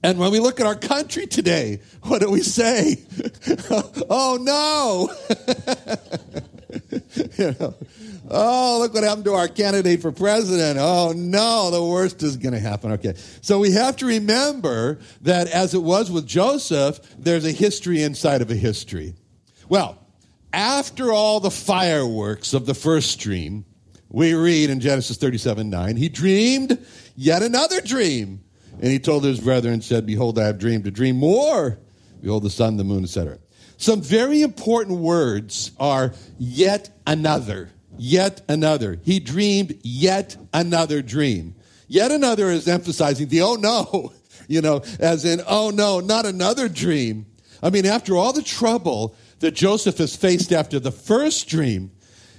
And 0.02 0.18
when 0.18 0.32
we 0.32 0.40
look 0.40 0.58
at 0.58 0.64
our 0.64 0.74
country 0.74 1.26
today, 1.26 1.82
what 2.04 2.22
do 2.22 2.30
we 2.30 2.40
say? 2.40 2.96
oh 4.08 4.38
no! 4.40 5.10
you 7.36 7.54
know, 7.60 7.74
oh, 8.30 8.78
look 8.78 8.94
what 8.94 9.04
happened 9.04 9.26
to 9.26 9.34
our 9.34 9.48
candidate 9.48 10.00
for 10.00 10.12
president. 10.12 10.78
Oh 10.80 11.12
no, 11.14 11.70
the 11.70 11.84
worst 11.84 12.22
is 12.22 12.38
going 12.38 12.54
to 12.54 12.58
happen. 12.58 12.92
Okay. 12.92 13.12
So 13.42 13.58
we 13.58 13.72
have 13.72 13.98
to 13.98 14.06
remember 14.06 14.98
that 15.20 15.46
as 15.48 15.74
it 15.74 15.82
was 15.82 16.10
with 16.10 16.26
Joseph, 16.26 17.00
there's 17.18 17.44
a 17.44 17.52
history 17.52 18.02
inside 18.02 18.40
of 18.40 18.50
a 18.50 18.56
history. 18.56 19.12
Well, 19.68 19.99
after 20.52 21.12
all 21.12 21.40
the 21.40 21.50
fireworks 21.50 22.54
of 22.54 22.66
the 22.66 22.74
first 22.74 23.18
dream, 23.20 23.64
we 24.08 24.34
read 24.34 24.70
in 24.70 24.80
Genesis 24.80 25.16
37 25.16 25.70
9, 25.70 25.96
he 25.96 26.08
dreamed 26.08 26.84
yet 27.16 27.42
another 27.42 27.80
dream 27.80 28.42
and 28.80 28.90
he 28.90 28.98
told 28.98 29.24
his 29.24 29.40
brethren 29.40 29.74
and 29.74 29.84
said, 29.84 30.06
Behold, 30.06 30.38
I 30.38 30.46
have 30.46 30.58
dreamed 30.58 30.86
a 30.86 30.90
dream 30.90 31.16
more. 31.16 31.78
Behold, 32.22 32.42
the 32.42 32.50
sun, 32.50 32.76
the 32.78 32.84
moon, 32.84 33.04
etc. 33.04 33.38
Some 33.76 34.00
very 34.00 34.42
important 34.42 34.98
words 34.98 35.72
are 35.78 36.14
yet 36.38 36.90
another. 37.06 37.70
Yet 37.98 38.40
another. 38.48 38.98
He 39.02 39.20
dreamed 39.20 39.78
yet 39.82 40.36
another 40.54 41.02
dream. 41.02 41.54
Yet 41.88 42.10
another 42.10 42.50
is 42.50 42.68
emphasizing 42.68 43.28
the 43.28 43.42
oh 43.42 43.56
no, 43.56 44.12
you 44.48 44.62
know, 44.62 44.82
as 44.98 45.24
in, 45.24 45.42
oh 45.46 45.70
no, 45.70 46.00
not 46.00 46.24
another 46.24 46.68
dream. 46.68 47.26
I 47.62 47.68
mean, 47.68 47.84
after 47.84 48.16
all 48.16 48.32
the 48.32 48.42
trouble 48.42 49.14
that 49.40 49.52
Joseph 49.52 49.98
has 49.98 50.14
faced 50.16 50.52
after 50.52 50.78
the 50.78 50.92
first 50.92 51.48
dream, 51.48 51.90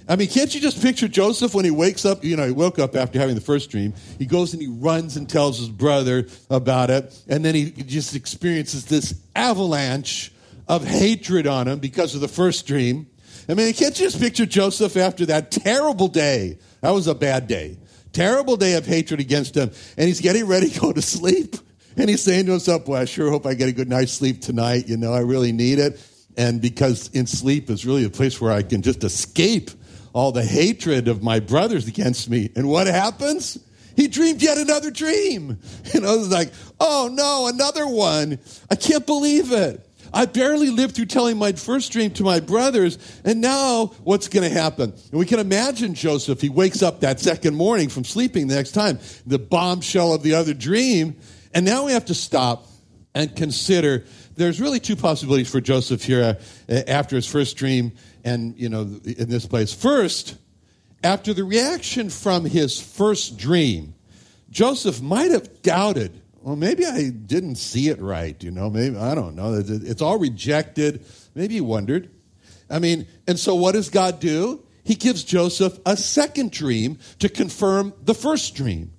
I 0.08 0.16
mean, 0.16 0.28
can't 0.28 0.52
you 0.54 0.60
just 0.60 0.82
picture 0.82 1.06
Joseph 1.06 1.54
when 1.54 1.64
he 1.64 1.70
wakes 1.70 2.04
up? 2.04 2.24
You 2.24 2.36
know, 2.36 2.46
he 2.46 2.52
woke 2.52 2.78
up 2.78 2.96
after 2.96 3.18
having 3.20 3.34
the 3.34 3.40
first 3.40 3.70
dream. 3.70 3.94
He 4.18 4.26
goes 4.26 4.52
and 4.52 4.60
he 4.60 4.68
runs 4.68 5.16
and 5.16 5.28
tells 5.28 5.58
his 5.58 5.68
brother 5.68 6.26
about 6.50 6.90
it. 6.90 7.16
And 7.28 7.44
then 7.44 7.54
he 7.54 7.70
just 7.70 8.16
experiences 8.16 8.86
this 8.86 9.14
avalanche 9.36 10.32
of 10.68 10.84
hatred 10.84 11.46
on 11.46 11.68
him 11.68 11.78
because 11.78 12.14
of 12.14 12.20
the 12.20 12.28
first 12.28 12.66
dream. 12.66 13.06
I 13.48 13.54
mean, 13.54 13.72
can't 13.74 13.98
you 13.98 14.06
just 14.06 14.20
picture 14.20 14.46
Joseph 14.46 14.96
after 14.96 15.26
that 15.26 15.50
terrible 15.50 16.08
day? 16.08 16.58
That 16.80 16.90
was 16.90 17.06
a 17.06 17.14
bad 17.14 17.46
day. 17.46 17.76
Terrible 18.12 18.56
day 18.56 18.74
of 18.74 18.86
hatred 18.86 19.20
against 19.20 19.56
him. 19.56 19.70
And 19.96 20.08
he's 20.08 20.20
getting 20.20 20.46
ready 20.46 20.70
to 20.70 20.80
go 20.80 20.92
to 20.92 21.02
sleep. 21.02 21.56
And 21.96 22.08
he's 22.08 22.22
saying 22.22 22.46
to 22.46 22.52
himself, 22.52 22.88
Well, 22.88 23.00
I 23.00 23.04
sure 23.04 23.30
hope 23.30 23.46
I 23.46 23.54
get 23.54 23.68
a 23.68 23.72
good 23.72 23.88
night's 23.88 24.12
sleep 24.12 24.40
tonight. 24.40 24.88
You 24.88 24.96
know, 24.96 25.12
I 25.12 25.20
really 25.20 25.52
need 25.52 25.78
it. 25.78 26.00
And 26.36 26.60
because 26.60 27.08
in 27.08 27.26
sleep 27.26 27.68
is 27.70 27.84
really 27.84 28.04
a 28.04 28.10
place 28.10 28.40
where 28.40 28.52
I 28.52 28.62
can 28.62 28.82
just 28.82 29.04
escape 29.04 29.70
all 30.12 30.32
the 30.32 30.44
hatred 30.44 31.08
of 31.08 31.22
my 31.22 31.40
brothers 31.40 31.88
against 31.88 32.28
me. 32.28 32.50
And 32.56 32.68
what 32.68 32.86
happens? 32.86 33.58
He 33.96 34.08
dreamed 34.08 34.42
yet 34.42 34.58
another 34.58 34.90
dream. 34.90 35.58
You 35.92 36.00
know, 36.00 36.18
it's 36.18 36.32
like, 36.32 36.52
oh 36.80 37.10
no, 37.12 37.48
another 37.48 37.86
one. 37.86 38.38
I 38.70 38.74
can't 38.74 39.06
believe 39.06 39.52
it. 39.52 39.86
I 40.14 40.26
barely 40.26 40.68
lived 40.68 40.94
through 40.94 41.06
telling 41.06 41.38
my 41.38 41.52
first 41.52 41.90
dream 41.90 42.10
to 42.12 42.22
my 42.22 42.40
brothers, 42.40 42.98
and 43.24 43.40
now 43.40 43.86
what's 44.04 44.28
going 44.28 44.46
to 44.46 44.54
happen? 44.54 44.92
And 44.92 45.18
we 45.18 45.24
can 45.24 45.38
imagine 45.38 45.94
Joseph. 45.94 46.40
He 46.40 46.50
wakes 46.50 46.82
up 46.82 47.00
that 47.00 47.18
second 47.18 47.56
morning 47.56 47.88
from 47.88 48.04
sleeping 48.04 48.46
the 48.46 48.56
next 48.56 48.72
time, 48.72 48.98
the 49.26 49.38
bombshell 49.38 50.12
of 50.12 50.22
the 50.22 50.34
other 50.34 50.52
dream. 50.52 51.16
And 51.54 51.64
now 51.64 51.86
we 51.86 51.92
have 51.92 52.04
to 52.06 52.14
stop 52.14 52.66
and 53.14 53.34
consider 53.36 54.04
there's 54.36 54.60
really 54.60 54.80
two 54.80 54.96
possibilities 54.96 55.50
for 55.50 55.60
Joseph 55.60 56.02
here 56.02 56.38
uh, 56.68 56.72
after 56.88 57.16
his 57.16 57.26
first 57.26 57.56
dream 57.56 57.92
and, 58.24 58.58
you 58.58 58.68
know, 58.68 58.82
in 59.04 59.28
this 59.28 59.46
place. 59.46 59.74
First, 59.74 60.36
after 61.04 61.34
the 61.34 61.44
reaction 61.44 62.08
from 62.08 62.44
his 62.44 62.80
first 62.80 63.36
dream, 63.36 63.94
Joseph 64.50 65.02
might 65.02 65.30
have 65.30 65.62
doubted, 65.62 66.20
well, 66.40 66.56
maybe 66.56 66.86
I 66.86 67.10
didn't 67.10 67.56
see 67.56 67.88
it 67.88 68.00
right, 68.00 68.42
you 68.42 68.50
know, 68.50 68.70
maybe, 68.70 68.96
I 68.96 69.14
don't 69.14 69.36
know. 69.36 69.54
It's 69.54 70.02
all 70.02 70.18
rejected. 70.18 71.04
Maybe 71.34 71.54
he 71.54 71.60
wondered. 71.60 72.10
I 72.70 72.78
mean, 72.78 73.06
and 73.26 73.38
so 73.38 73.54
what 73.54 73.72
does 73.72 73.90
God 73.90 74.20
do? 74.20 74.64
He 74.84 74.94
gives 74.94 75.22
Joseph 75.24 75.78
a 75.86 75.96
second 75.96 76.50
dream 76.50 76.98
to 77.20 77.28
confirm 77.28 77.92
the 78.02 78.14
first 78.14 78.54
dream. 78.54 78.92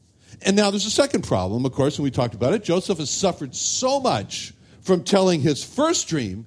And 0.45 0.55
now 0.55 0.71
there's 0.71 0.85
a 0.85 0.91
second 0.91 1.23
problem, 1.23 1.65
of 1.65 1.71
course, 1.71 1.97
and 1.97 2.03
we 2.03 2.11
talked 2.11 2.33
about 2.33 2.53
it. 2.53 2.63
Joseph 2.63 2.97
has 2.97 3.09
suffered 3.09 3.55
so 3.55 3.99
much 3.99 4.53
from 4.81 5.03
telling 5.03 5.41
his 5.41 5.63
first 5.63 6.07
dream 6.07 6.45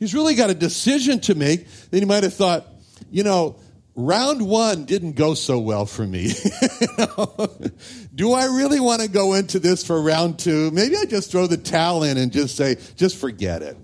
He's 0.00 0.14
really 0.14 0.34
got 0.34 0.48
a 0.48 0.54
decision 0.54 1.20
to 1.20 1.34
make 1.34 1.68
that 1.90 1.98
he 1.98 2.06
might 2.06 2.22
have 2.22 2.32
thought, 2.32 2.66
you 3.10 3.22
know, 3.22 3.56
round 3.94 4.40
one 4.40 4.86
didn't 4.86 5.12
go 5.12 5.34
so 5.34 5.58
well 5.58 5.84
for 5.84 6.06
me. 6.06 6.28
Do 8.14 8.32
I 8.32 8.46
really 8.46 8.80
want 8.80 9.02
to 9.02 9.08
go 9.08 9.34
into 9.34 9.58
this 9.58 9.84
for 9.84 10.00
round 10.00 10.38
two? 10.38 10.70
Maybe 10.70 10.96
I 10.96 11.04
just 11.04 11.30
throw 11.30 11.46
the 11.46 11.58
towel 11.58 12.02
in 12.02 12.16
and 12.16 12.32
just 12.32 12.56
say, 12.56 12.78
just 12.96 13.18
forget 13.18 13.60
it. 13.60 13.76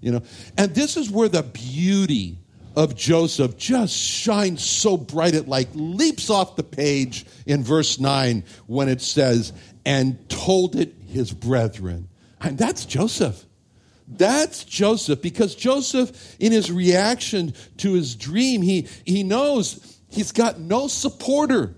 You 0.00 0.12
know, 0.12 0.22
and 0.56 0.72
this 0.72 0.96
is 0.96 1.10
where 1.10 1.28
the 1.28 1.42
beauty 1.42 2.38
of 2.76 2.94
Joseph 2.94 3.56
just 3.56 3.96
shines 3.96 4.62
so 4.62 4.98
bright 4.98 5.34
it 5.34 5.48
like 5.48 5.68
leaps 5.74 6.28
off 6.28 6.56
the 6.56 6.62
page 6.62 7.24
in 7.46 7.64
verse 7.64 7.98
9 7.98 8.44
when 8.66 8.88
it 8.88 9.00
says, 9.00 9.52
and 9.86 10.28
told 10.28 10.76
it 10.76 10.94
his 11.06 11.32
brethren. 11.32 12.08
And 12.40 12.58
that's 12.58 12.84
Joseph. 12.84 13.42
That's 14.06 14.62
Joseph 14.64 15.22
because 15.22 15.54
Joseph, 15.54 16.36
in 16.38 16.52
his 16.52 16.70
reaction 16.70 17.54
to 17.78 17.94
his 17.94 18.14
dream, 18.14 18.62
he, 18.62 18.86
he 19.04 19.24
knows 19.24 19.98
he's 20.10 20.32
got 20.32 20.60
no 20.60 20.86
supporter. 20.86 21.74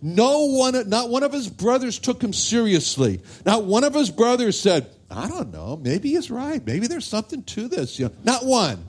No 0.00 0.46
one, 0.46 0.88
not 0.88 1.10
one 1.10 1.24
of 1.24 1.32
his 1.32 1.48
brothers 1.48 1.98
took 1.98 2.22
him 2.22 2.32
seriously. 2.32 3.20
Not 3.44 3.64
one 3.64 3.84
of 3.84 3.94
his 3.94 4.10
brothers 4.10 4.58
said, 4.58 4.88
I 5.10 5.28
don't 5.28 5.52
know, 5.52 5.76
maybe 5.76 6.10
he's 6.10 6.30
right. 6.30 6.64
Maybe 6.64 6.86
there's 6.86 7.06
something 7.06 7.42
to 7.44 7.68
this. 7.68 7.98
You 7.98 8.06
know, 8.06 8.14
not 8.24 8.44
one. 8.44 8.84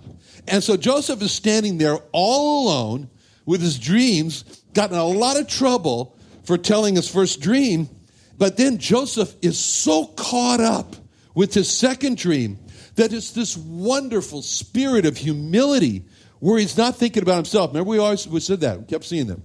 And 0.49 0.63
so 0.63 0.75
Joseph 0.75 1.21
is 1.21 1.31
standing 1.31 1.77
there 1.77 1.97
all 2.11 2.67
alone 2.67 3.09
with 3.45 3.61
his 3.61 3.79
dreams, 3.79 4.43
gotten 4.73 4.97
a 4.97 5.05
lot 5.05 5.39
of 5.39 5.47
trouble 5.47 6.17
for 6.43 6.57
telling 6.57 6.95
his 6.95 7.09
first 7.09 7.41
dream. 7.41 7.89
But 8.37 8.57
then 8.57 8.77
Joseph 8.77 9.35
is 9.41 9.59
so 9.59 10.05
caught 10.05 10.59
up 10.59 10.95
with 11.35 11.53
his 11.53 11.69
second 11.69 12.17
dream 12.17 12.57
that 12.95 13.13
it's 13.13 13.31
this 13.31 13.55
wonderful 13.55 14.41
spirit 14.41 15.05
of 15.05 15.17
humility 15.17 16.05
where 16.39 16.57
he's 16.59 16.77
not 16.77 16.95
thinking 16.95 17.23
about 17.23 17.35
himself. 17.35 17.71
Remember, 17.71 17.89
we 17.89 17.97
always 17.97 18.27
we 18.27 18.39
said 18.39 18.61
that. 18.61 18.79
We 18.79 18.85
kept 18.85 19.05
seeing 19.05 19.27
them. 19.27 19.43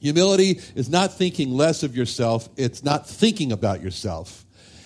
Humility 0.00 0.60
is 0.74 0.88
not 0.88 1.14
thinking 1.14 1.52
less 1.52 1.84
of 1.84 1.96
yourself, 1.96 2.48
it's 2.56 2.82
not 2.82 3.08
thinking 3.08 3.52
about 3.52 3.82
yourself. 3.82 4.41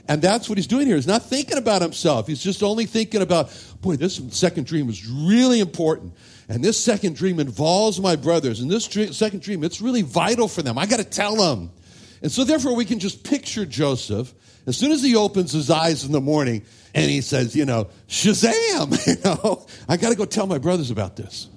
And 0.09 0.23
that's 0.23 0.49
what 0.49 0.57
he's 0.57 0.67
doing 0.67 0.87
here. 0.87 0.97
He's 0.97 1.07
not 1.07 1.25
thinking 1.25 1.59
about 1.59 1.83
himself. 1.83 2.27
He's 2.27 2.43
just 2.43 2.63
only 2.63 2.87
thinking 2.87 3.23
about, 3.23 3.51
boy, 3.81 3.97
this 3.97 4.21
second 4.31 4.67
dream 4.67 4.89
is 4.89 5.07
really 5.07 5.61
important. 5.61 6.15
And 6.49 6.63
this 6.63 6.83
second 6.83 7.17
dream 7.17 7.41
involves 7.41 8.01
my 8.01 8.15
brothers. 8.15 8.61
And 8.61 8.71
this 8.71 8.87
dream, 8.87 9.13
second 9.13 9.43
dream, 9.43 9.65
it's 9.65 9.81
really 9.81 10.03
vital 10.03 10.47
for 10.47 10.63
them. 10.63 10.79
I 10.79 10.87
got 10.87 10.99
to 10.99 11.05
tell 11.05 11.37
them. 11.37 11.71
And 12.23 12.31
so, 12.31 12.45
therefore, 12.45 12.77
we 12.77 12.85
can 12.85 12.99
just 12.99 13.25
picture 13.25 13.67
Joseph 13.67 14.33
as 14.67 14.77
soon 14.77 14.91
as 14.93 15.03
he 15.03 15.17
opens 15.17 15.53
his 15.53 15.71
eyes 15.71 16.05
in 16.05 16.13
the 16.13 16.21
morning 16.21 16.63
and 16.95 17.11
he 17.11 17.21
says, 17.21 17.55
you 17.55 17.65
know, 17.65 17.89
Shazam, 18.09 19.07
you 19.07 19.23
know, 19.25 19.67
I 19.89 19.97
got 19.97 20.11
to 20.11 20.17
go 20.17 20.25
tell 20.25 20.47
my 20.47 20.59
brothers 20.59 20.91
about 20.91 21.17
this. 21.17 21.49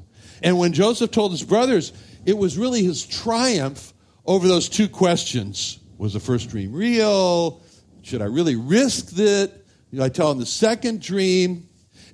And 0.44 0.58
when 0.58 0.74
Joseph 0.74 1.12
told 1.12 1.32
his 1.32 1.44
brothers, 1.44 1.94
it 2.26 2.38
was 2.38 2.58
really 2.58 2.84
his 2.84 3.06
triumph 3.06 3.94
over 4.26 4.48
those 4.48 4.70
two 4.70 4.88
questions. 4.88 5.80
Was 5.98 6.14
the 6.14 6.20
first 6.20 6.50
dream 6.50 6.74
real? 6.74 7.62
Should 8.02 8.22
I 8.22 8.26
really 8.26 8.56
risk 8.56 9.18
it? 9.18 9.66
You 9.92 10.00
know, 10.00 10.06
I 10.06 10.10
tell 10.10 10.32
him 10.32 10.40
the 10.40 10.46
second 10.46 11.02
dream. 11.02 11.68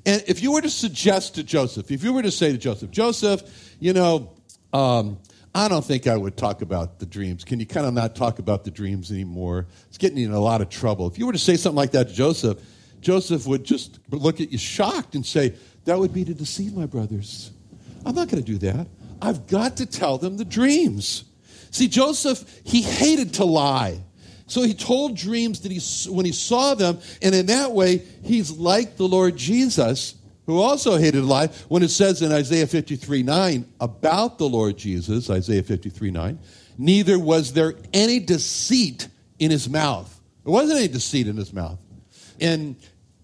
And 0.05 0.23
if 0.27 0.41
you 0.43 0.51
were 0.51 0.61
to 0.61 0.69
suggest 0.69 1.35
to 1.35 1.43
Joseph, 1.43 1.91
if 1.91 2.03
you 2.03 2.13
were 2.13 2.21
to 2.21 2.31
say 2.31 2.51
to 2.51 2.57
Joseph, 2.57 2.91
Joseph, 2.91 3.75
you 3.79 3.93
know, 3.93 4.33
um, 4.71 5.17
I 5.53 5.67
don't 5.67 5.83
think 5.85 6.05
I 6.05 6.17
would 6.17 6.35
talk 6.35 6.61
about 6.61 6.99
the 6.99 7.05
dreams. 7.05 7.43
Can 7.45 7.59
you 7.59 7.65
kind 7.65 7.85
of 7.85 7.93
not 7.93 8.15
talk 8.15 8.39
about 8.39 8.65
the 8.65 8.71
dreams 8.71 9.09
anymore? 9.09 9.67
It's 9.87 9.97
getting 9.97 10.17
you 10.17 10.27
in 10.27 10.33
a 10.33 10.39
lot 10.39 10.61
of 10.61 10.69
trouble. 10.69 11.07
If 11.07 11.17
you 11.17 11.25
were 11.25 11.33
to 11.33 11.39
say 11.39 11.55
something 11.55 11.77
like 11.77 11.91
that 11.91 12.09
to 12.09 12.13
Joseph, 12.13 12.59
Joseph 12.99 13.47
would 13.47 13.63
just 13.63 13.99
look 14.09 14.41
at 14.41 14.51
you 14.51 14.57
shocked 14.57 15.15
and 15.15 15.25
say, 15.25 15.55
That 15.85 15.97
would 15.97 16.13
be 16.13 16.25
to 16.25 16.33
deceive 16.33 16.75
my 16.75 16.85
brothers. 16.85 17.51
I'm 18.05 18.15
not 18.15 18.27
going 18.27 18.43
to 18.43 18.51
do 18.51 18.57
that. 18.69 18.87
I've 19.21 19.47
got 19.47 19.77
to 19.77 19.85
tell 19.85 20.17
them 20.17 20.37
the 20.37 20.45
dreams. 20.45 21.23
See, 21.71 21.87
Joseph, 21.87 22.61
he 22.63 22.81
hated 22.81 23.35
to 23.35 23.45
lie. 23.45 24.03
So 24.47 24.61
he 24.61 24.73
told 24.73 25.17
dreams 25.17 25.61
that 25.61 25.71
he, 25.71 26.11
when 26.11 26.25
he 26.25 26.31
saw 26.31 26.75
them, 26.75 26.99
and 27.21 27.33
in 27.33 27.47
that 27.47 27.71
way, 27.71 28.03
he's 28.23 28.51
like 28.51 28.97
the 28.97 29.07
Lord 29.07 29.35
Jesus 29.35 30.15
who 30.45 30.59
also 30.59 30.97
hated 30.97 31.23
life, 31.23 31.65
when 31.69 31.83
it 31.83 31.89
says 31.89 32.21
in 32.21 32.31
Isaiah 32.31 32.67
53 32.67 33.23
9 33.23 33.65
about 33.79 34.37
the 34.37 34.47
Lord 34.47 34.77
Jesus, 34.77 35.29
Isaiah 35.29 35.63
53 35.63 36.11
9, 36.11 36.39
neither 36.77 37.17
was 37.17 37.53
there 37.53 37.73
any 37.93 38.19
deceit 38.19 39.07
in 39.39 39.51
his 39.51 39.67
mouth. 39.67 40.11
There 40.43 40.53
wasn't 40.53 40.79
any 40.79 40.87
deceit 40.87 41.27
in 41.27 41.37
his 41.37 41.51
mouth. 41.51 41.79
And 42.39 42.75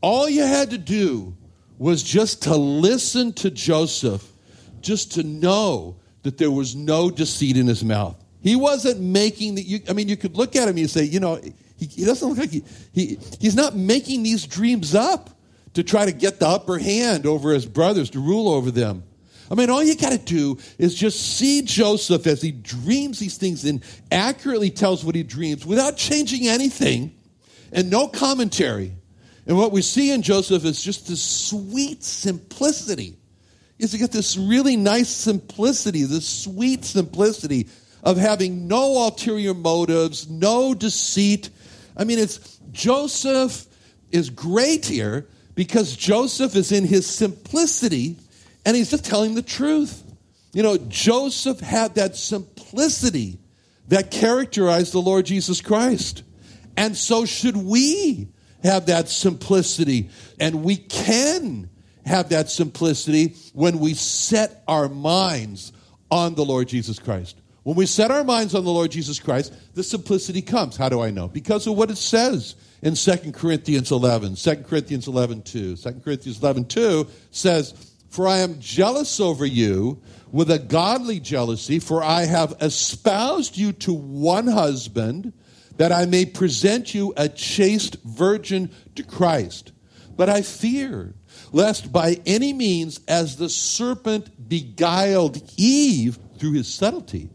all 0.01 0.27
you 0.27 0.43
had 0.43 0.71
to 0.71 0.77
do 0.77 1.35
was 1.77 2.01
just 2.01 2.43
to 2.43 2.55
listen 2.55 3.33
to 3.33 3.51
Joseph, 3.51 4.27
just 4.81 5.13
to 5.13 5.23
know 5.23 5.97
that 6.23 6.37
there 6.37 6.51
was 6.51 6.75
no 6.75 7.09
deceit 7.11 7.57
in 7.57 7.67
his 7.67 7.83
mouth. 7.83 8.20
He 8.41 8.55
wasn't 8.55 8.99
making 8.99 9.55
the, 9.55 9.61
you, 9.61 9.79
I 9.89 9.93
mean, 9.93 10.07
you 10.07 10.17
could 10.17 10.35
look 10.35 10.55
at 10.55 10.63
him 10.63 10.69
and 10.69 10.79
you 10.79 10.87
say, 10.87 11.03
you 11.03 11.19
know, 11.19 11.39
He, 11.81 11.87
he 11.87 12.05
doesn't 12.05 12.27
look 12.27 12.37
like 12.37 12.51
he, 12.51 12.63
he, 12.93 13.17
he's 13.39 13.55
not 13.55 13.75
making 13.75 14.21
these 14.21 14.45
dreams 14.45 14.93
up 14.93 15.31
to 15.73 15.83
try 15.83 16.05
to 16.05 16.11
get 16.11 16.39
the 16.39 16.47
upper 16.47 16.77
hand 16.77 17.25
over 17.25 17.53
his 17.53 17.65
brothers, 17.65 18.11
to 18.11 18.19
rule 18.19 18.49
over 18.49 18.69
them. 18.69 19.03
I 19.49 19.55
mean, 19.55 19.69
all 19.69 19.83
you 19.83 19.95
got 19.95 20.11
to 20.11 20.19
do 20.19 20.59
is 20.77 20.93
just 20.93 21.37
see 21.37 21.63
Joseph 21.63 22.27
as 22.27 22.41
he 22.41 22.51
dreams 22.51 23.19
these 23.19 23.37
things 23.37 23.65
and 23.65 23.83
accurately 24.11 24.69
tells 24.69 25.03
what 25.03 25.15
he 25.15 25.23
dreams 25.23 25.65
without 25.65 25.97
changing 25.97 26.47
anything 26.47 27.15
and 27.73 27.89
no 27.89 28.07
commentary. 28.07 28.93
And 29.47 29.57
what 29.57 29.71
we 29.71 29.81
see 29.81 30.11
in 30.11 30.21
Joseph 30.21 30.63
is 30.63 30.81
just 30.83 31.07
this 31.07 31.21
sweet 31.21 32.03
simplicity. 32.03 33.17
Is 33.79 33.91
to 33.91 33.97
get 33.97 34.11
this 34.11 34.37
really 34.37 34.77
nice 34.77 35.09
simplicity, 35.09 36.03
this 36.03 36.29
sweet 36.29 36.85
simplicity 36.85 37.67
of 38.03 38.17
having 38.17 38.67
no 38.67 39.05
ulterior 39.05 39.53
motives, 39.53 40.29
no 40.29 40.73
deceit. 40.73 41.49
I 41.95 42.03
mean, 42.03 42.19
it's 42.19 42.59
Joseph 42.71 43.65
is 44.11 44.29
great 44.29 44.85
here 44.85 45.27
because 45.55 45.95
Joseph 45.95 46.55
is 46.55 46.71
in 46.71 46.85
his 46.85 47.05
simplicity 47.05 48.17
and 48.65 48.75
he's 48.75 48.91
just 48.91 49.05
telling 49.05 49.35
the 49.35 49.41
truth. 49.41 50.03
You 50.53 50.63
know, 50.63 50.77
Joseph 50.77 51.59
had 51.59 51.95
that 51.95 52.15
simplicity 52.15 53.39
that 53.87 54.11
characterized 54.11 54.93
the 54.93 55.01
Lord 55.01 55.25
Jesus 55.25 55.61
Christ. 55.61 56.23
And 56.77 56.95
so 56.95 57.25
should 57.25 57.57
we 57.57 58.29
have 58.63 58.87
that 58.87 59.09
simplicity. 59.09 60.09
And 60.39 60.63
we 60.63 60.77
can 60.77 61.69
have 62.05 62.29
that 62.29 62.49
simplicity 62.49 63.35
when 63.53 63.79
we 63.79 63.93
set 63.93 64.63
our 64.67 64.89
minds 64.89 65.71
on 66.09 66.35
the 66.35 66.45
Lord 66.45 66.67
Jesus 66.67 66.99
Christ. 66.99 67.37
When 67.63 67.75
we 67.75 67.85
set 67.85 68.09
our 68.09 68.23
minds 68.23 68.55
on 68.55 68.63
the 68.63 68.71
Lord 68.71 68.89
Jesus 68.89 69.19
Christ, 69.19 69.53
the 69.75 69.83
simplicity 69.83 70.41
comes. 70.41 70.77
How 70.77 70.89
do 70.89 71.01
I 71.01 71.11
know? 71.11 71.27
Because 71.27 71.67
of 71.67 71.77
what 71.77 71.91
it 71.91 71.97
says 71.97 72.55
in 72.81 72.95
2 72.95 73.31
Corinthians 73.33 73.91
11. 73.91 74.35
2 74.35 74.55
Corinthians 74.63 75.07
11, 75.07 75.43
2. 75.43 75.75
2 75.75 75.91
Corinthians 76.03 76.41
11, 76.41 76.65
2 76.65 77.07
says, 77.29 77.93
For 78.09 78.27
I 78.27 78.39
am 78.39 78.59
jealous 78.59 79.19
over 79.19 79.45
you 79.45 80.01
with 80.31 80.49
a 80.49 80.57
godly 80.57 81.19
jealousy, 81.19 81.77
for 81.77 82.03
I 82.03 82.25
have 82.25 82.55
espoused 82.61 83.57
you 83.57 83.73
to 83.73 83.93
one 83.93 84.47
husband, 84.47 85.31
that 85.77 85.91
I 85.91 86.05
may 86.05 86.25
present 86.25 86.95
you 86.95 87.13
a 87.15 87.29
chaste 87.29 87.97
virgin 88.03 88.71
to 88.95 89.03
Christ. 89.03 89.71
But 90.15 90.29
I 90.29 90.41
fear, 90.41 91.13
lest 91.51 91.91
by 91.91 92.21
any 92.25 92.53
means, 92.53 93.01
as 93.07 93.37
the 93.37 93.49
serpent 93.49 94.49
beguiled 94.49 95.41
Eve 95.57 96.17
through 96.41 96.53
his 96.53 96.67
subtlety, 96.67 97.29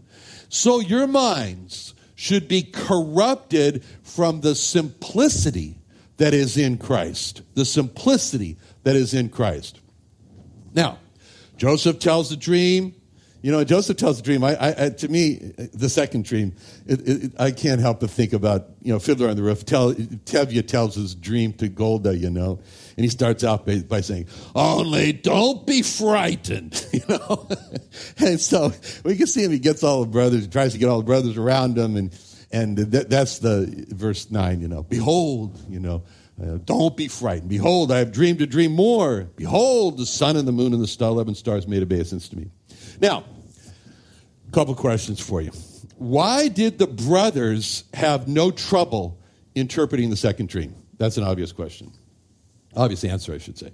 so 0.49 0.81
your 0.81 1.07
minds 1.07 1.95
should 2.17 2.49
be 2.49 2.63
corrupted 2.63 3.85
from 4.03 4.41
the 4.41 4.55
simplicity 4.55 5.79
that 6.17 6.35
is 6.35 6.57
in 6.57 6.77
Christ. 6.77 7.43
The 7.55 7.65
simplicity 7.65 8.57
that 8.83 8.97
is 8.97 9.15
in 9.15 9.29
Christ. 9.29 9.81
Now, 10.75 10.99
Joseph 11.57 12.01
tells 12.01 12.31
the 12.31 12.37
dream. 12.37 12.97
You 13.43 13.53
know, 13.53 13.63
Joseph 13.65 13.97
tells 13.97 14.19
a 14.19 14.23
dream. 14.23 14.43
I, 14.43 14.57
I, 14.59 14.89
to 14.91 15.09
me, 15.09 15.53
the 15.73 15.89
second 15.89 16.25
dream, 16.25 16.55
it, 16.87 17.09
it, 17.09 17.33
I 17.39 17.51
can't 17.51 17.81
help 17.81 18.01
but 18.01 18.11
think 18.11 18.33
about, 18.33 18.71
you 18.83 18.93
know, 18.93 18.99
Fiddler 18.99 19.29
on 19.29 19.37
the 19.37 19.43
Roof. 19.43 19.65
Tell, 19.65 19.93
Tevye 19.95 20.67
tells 20.67 20.95
his 20.95 21.15
dream 21.15 21.53
to 21.55 21.69
Golde, 21.69 22.15
you 22.17 22.31
know, 22.31 22.61
and 22.97 23.05
he 23.05 23.09
starts 23.09 23.45
out 23.45 23.67
by, 23.67 23.81
by 23.81 24.01
saying, 24.01 24.27
Only 24.55 25.13
don't 25.13 25.67
be 25.67 25.83
frightened, 25.83 26.85
you 26.93 27.03
know. 27.09 27.49
and 28.19 28.41
so 28.41 28.73
we 29.05 29.17
can 29.17 29.27
see 29.27 29.45
him, 29.45 29.53
he 29.53 29.59
gets 29.59 29.85
all 29.85 30.01
the 30.03 30.11
brothers, 30.11 30.43
he 30.43 30.49
tries 30.49 30.73
to 30.73 30.79
get 30.79 30.89
all 30.89 30.99
the 30.99 31.05
brothers 31.05 31.37
around 31.37 31.77
him, 31.79 31.97
and, 31.97 32.19
and 32.51 32.79
that, 32.79 33.11
that's 33.11 33.39
the 33.39 33.87
verse 33.91 34.31
9, 34.31 34.61
you 34.61 34.69
know. 34.69 34.83
Behold, 34.83 35.59
you 35.69 35.81
know, 35.81 36.03
uh, 36.43 36.59
don't 36.65 36.97
be 36.97 37.09
frightened. 37.09 37.49
Behold, 37.49 37.91
I 37.91 37.99
have 37.99 38.13
dreamed 38.13 38.43
a 38.43 38.47
dream 38.47 38.73
more. 38.73 39.29
Behold, 39.37 39.99
the 39.99 40.07
sun 40.07 40.37
and 40.37 40.47
the 40.47 40.53
moon 40.53 40.75
and 40.75 40.83
the 40.83 40.87
star, 40.87 41.11
eleven 41.11 41.35
stars 41.35 41.67
made 41.67 41.83
obeisance 41.83 42.29
to 42.29 42.37
me. 42.37 42.51
Now, 43.01 43.25
a 44.49 44.53
couple 44.53 44.75
questions 44.75 45.21
for 45.21 45.41
you. 45.41 45.51
Why 45.99 46.49
did 46.49 46.79
the 46.79 46.87
brothers 46.87 47.85
have 47.95 48.29
no 48.29 48.51
trouble 48.51 49.19
interpreting 49.55 50.11
the 50.11 50.17
second 50.17 50.49
dream? 50.49 50.75
That's 50.99 51.17
an 51.17 51.25
obvious 51.25 51.53
question. 51.53 51.93
Obvious 52.75 53.05
answer, 53.05 53.33
I 53.33 53.39
should 53.39 53.59
say. 53.59 53.73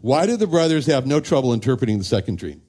Why 0.00 0.26
did 0.26 0.40
the 0.40 0.46
brothers 0.46 0.86
have 0.86 1.06
no 1.06 1.20
trouble 1.20 1.52
interpreting 1.52 1.98
the 1.98 2.04
second 2.04 2.38
dream? 2.38 2.62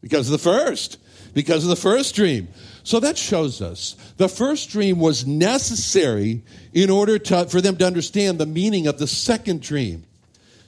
Because 0.00 0.28
of 0.28 0.32
the 0.32 0.38
first. 0.38 0.98
Because 1.34 1.64
of 1.64 1.70
the 1.70 1.76
first 1.76 2.14
dream. 2.14 2.48
So 2.84 3.00
that 3.00 3.18
shows 3.18 3.60
us 3.60 3.96
the 4.16 4.28
first 4.28 4.70
dream 4.70 4.98
was 4.98 5.26
necessary 5.26 6.42
in 6.72 6.90
order 6.90 7.18
to, 7.18 7.46
for 7.46 7.60
them 7.60 7.76
to 7.78 7.86
understand 7.86 8.38
the 8.38 8.46
meaning 8.46 8.86
of 8.86 8.98
the 8.98 9.06
second 9.06 9.60
dream. 9.60 10.04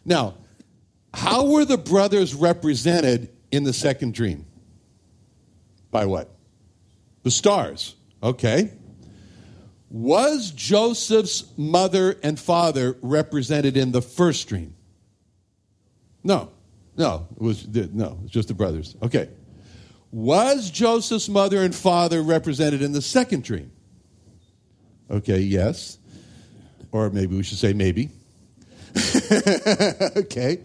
Now, 0.04 0.34
how 1.14 1.46
were 1.46 1.64
the 1.64 1.78
brothers 1.78 2.34
represented 2.34 3.30
in 3.50 3.64
the 3.64 3.72
second 3.72 4.14
dream? 4.14 4.46
By 5.90 6.06
what? 6.06 6.30
The 7.22 7.30
stars. 7.30 7.96
Okay. 8.22 8.72
Was 9.90 10.52
Joseph's 10.52 11.44
mother 11.56 12.16
and 12.22 12.38
father 12.38 12.96
represented 13.02 13.76
in 13.76 13.92
the 13.92 14.02
first 14.02 14.48
dream? 14.48 14.74
No. 16.22 16.50
No, 16.96 17.26
it 17.34 17.42
was 17.42 17.66
no, 17.66 18.12
it 18.12 18.22
was 18.22 18.30
just 18.30 18.48
the 18.48 18.54
brothers. 18.54 18.96
Okay. 19.02 19.28
Was 20.12 20.70
Joseph's 20.70 21.28
mother 21.28 21.62
and 21.62 21.74
father 21.74 22.22
represented 22.22 22.82
in 22.82 22.92
the 22.92 23.00
second 23.00 23.44
dream? 23.44 23.70
Okay, 25.10 25.38
yes. 25.38 25.98
Or 26.92 27.10
maybe 27.10 27.36
we 27.36 27.42
should 27.42 27.58
say 27.58 27.72
maybe. 27.72 28.10
okay. 30.16 30.58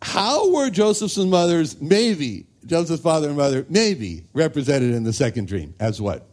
How 0.00 0.52
were 0.52 0.70
Joseph's 0.70 1.16
mothers, 1.16 1.80
maybe, 1.80 2.46
Joseph's 2.66 3.02
father 3.02 3.28
and 3.28 3.36
mother, 3.36 3.64
maybe, 3.68 4.24
represented 4.32 4.94
in 4.94 5.04
the 5.04 5.12
second 5.12 5.48
dream? 5.48 5.74
As 5.78 6.00
what? 6.00 6.26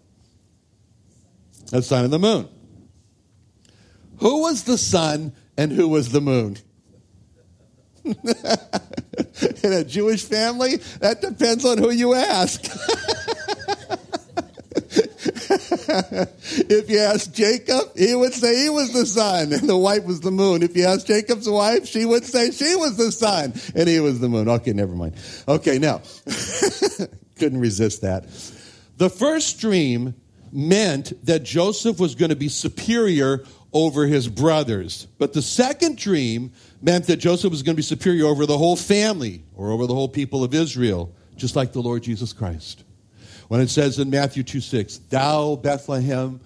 The 1.72 1.82
sun 1.82 2.04
and 2.04 2.14
the 2.14 2.20
moon. 2.20 2.48
Who 4.18 4.42
was 4.42 4.64
the 4.64 4.78
sun 4.78 5.34
and 5.58 5.72
who 5.72 5.88
was 5.88 6.12
the 6.12 6.22
moon? 6.22 6.58
In 8.06 9.74
a 9.74 9.84
Jewish 9.84 10.24
family, 10.24 10.76
that 11.00 11.22
depends 11.22 11.66
on 11.66 11.80
who 11.80 11.92
you 11.92 12.14
ask. 12.14 12.64
if 16.69 16.89
you 16.89 17.00
ask 17.00 17.32
Jacob, 17.34 17.98
he 17.98 18.15
would 18.15 18.34
say 18.34 18.63
he 18.63 18.69
was 18.69 18.93
the 18.93 19.06
sun 19.06 19.54
and 19.54 19.67
the 19.67 19.78
wife 19.78 20.06
was 20.06 20.21
the 20.21 20.32
moon. 20.32 20.63
If 20.63 20.76
you 20.76 20.86
ask 20.86 21.06
Jacob's 21.06 21.50
wife, 21.50 21.88
she 21.88 22.06
would 22.06 22.26
say 22.26 22.52
she 22.52 22.76
was 22.76 22.98
the 22.98 23.12
sun 23.12 23.54
and 23.76 23.88
he 23.88 24.00
was 24.00 24.19
the 24.19 24.30
moon. 24.30 24.50
Okay, 24.50 24.74
never 24.74 24.93
mind. 24.93 25.15
Okay, 25.48 25.80
now, 25.80 26.02
couldn't 27.38 27.60
resist 27.60 28.02
that. 28.02 28.26
The 28.98 29.10
first 29.10 29.60
dream 29.60 30.15
meant 30.52 31.13
that 31.26 31.43
Joseph 31.43 32.00
was 32.00 32.15
going 32.15 32.30
to 32.30 32.36
be 32.36 32.48
superior 32.48 33.43
over 33.74 34.06
his 34.06 34.30
brothers. 34.30 35.06
But 35.17 35.34
the 35.34 35.41
second 35.41 35.98
dream 35.98 36.54
meant 36.82 37.08
that 37.08 37.17
Joseph 37.17 37.52
was 37.52 37.62
going 37.62 37.76
to 37.76 37.78
be 37.78 37.84
superior 37.84 38.26
over 38.26 38.45
the 38.45 38.58
whole 38.58 38.78
family 38.78 39.43
or 39.54 39.71
over 39.71 39.86
the 39.86 39.93
whole 39.93 40.08
people 40.08 40.45
of 40.45 40.54
Israel, 40.54 41.13
just 41.36 41.58
like 41.58 41.74
the 41.74 41.82
Lord 41.82 42.04
Jesus 42.04 42.32
Christ. 42.32 42.86
When 43.48 43.62
it 43.62 43.70
says 43.70 44.00
in 44.00 44.10
Matthew 44.10 44.44
2 44.44 44.60
6, 44.60 44.98
Thou, 45.10 45.56
Bethlehem, 45.56 46.40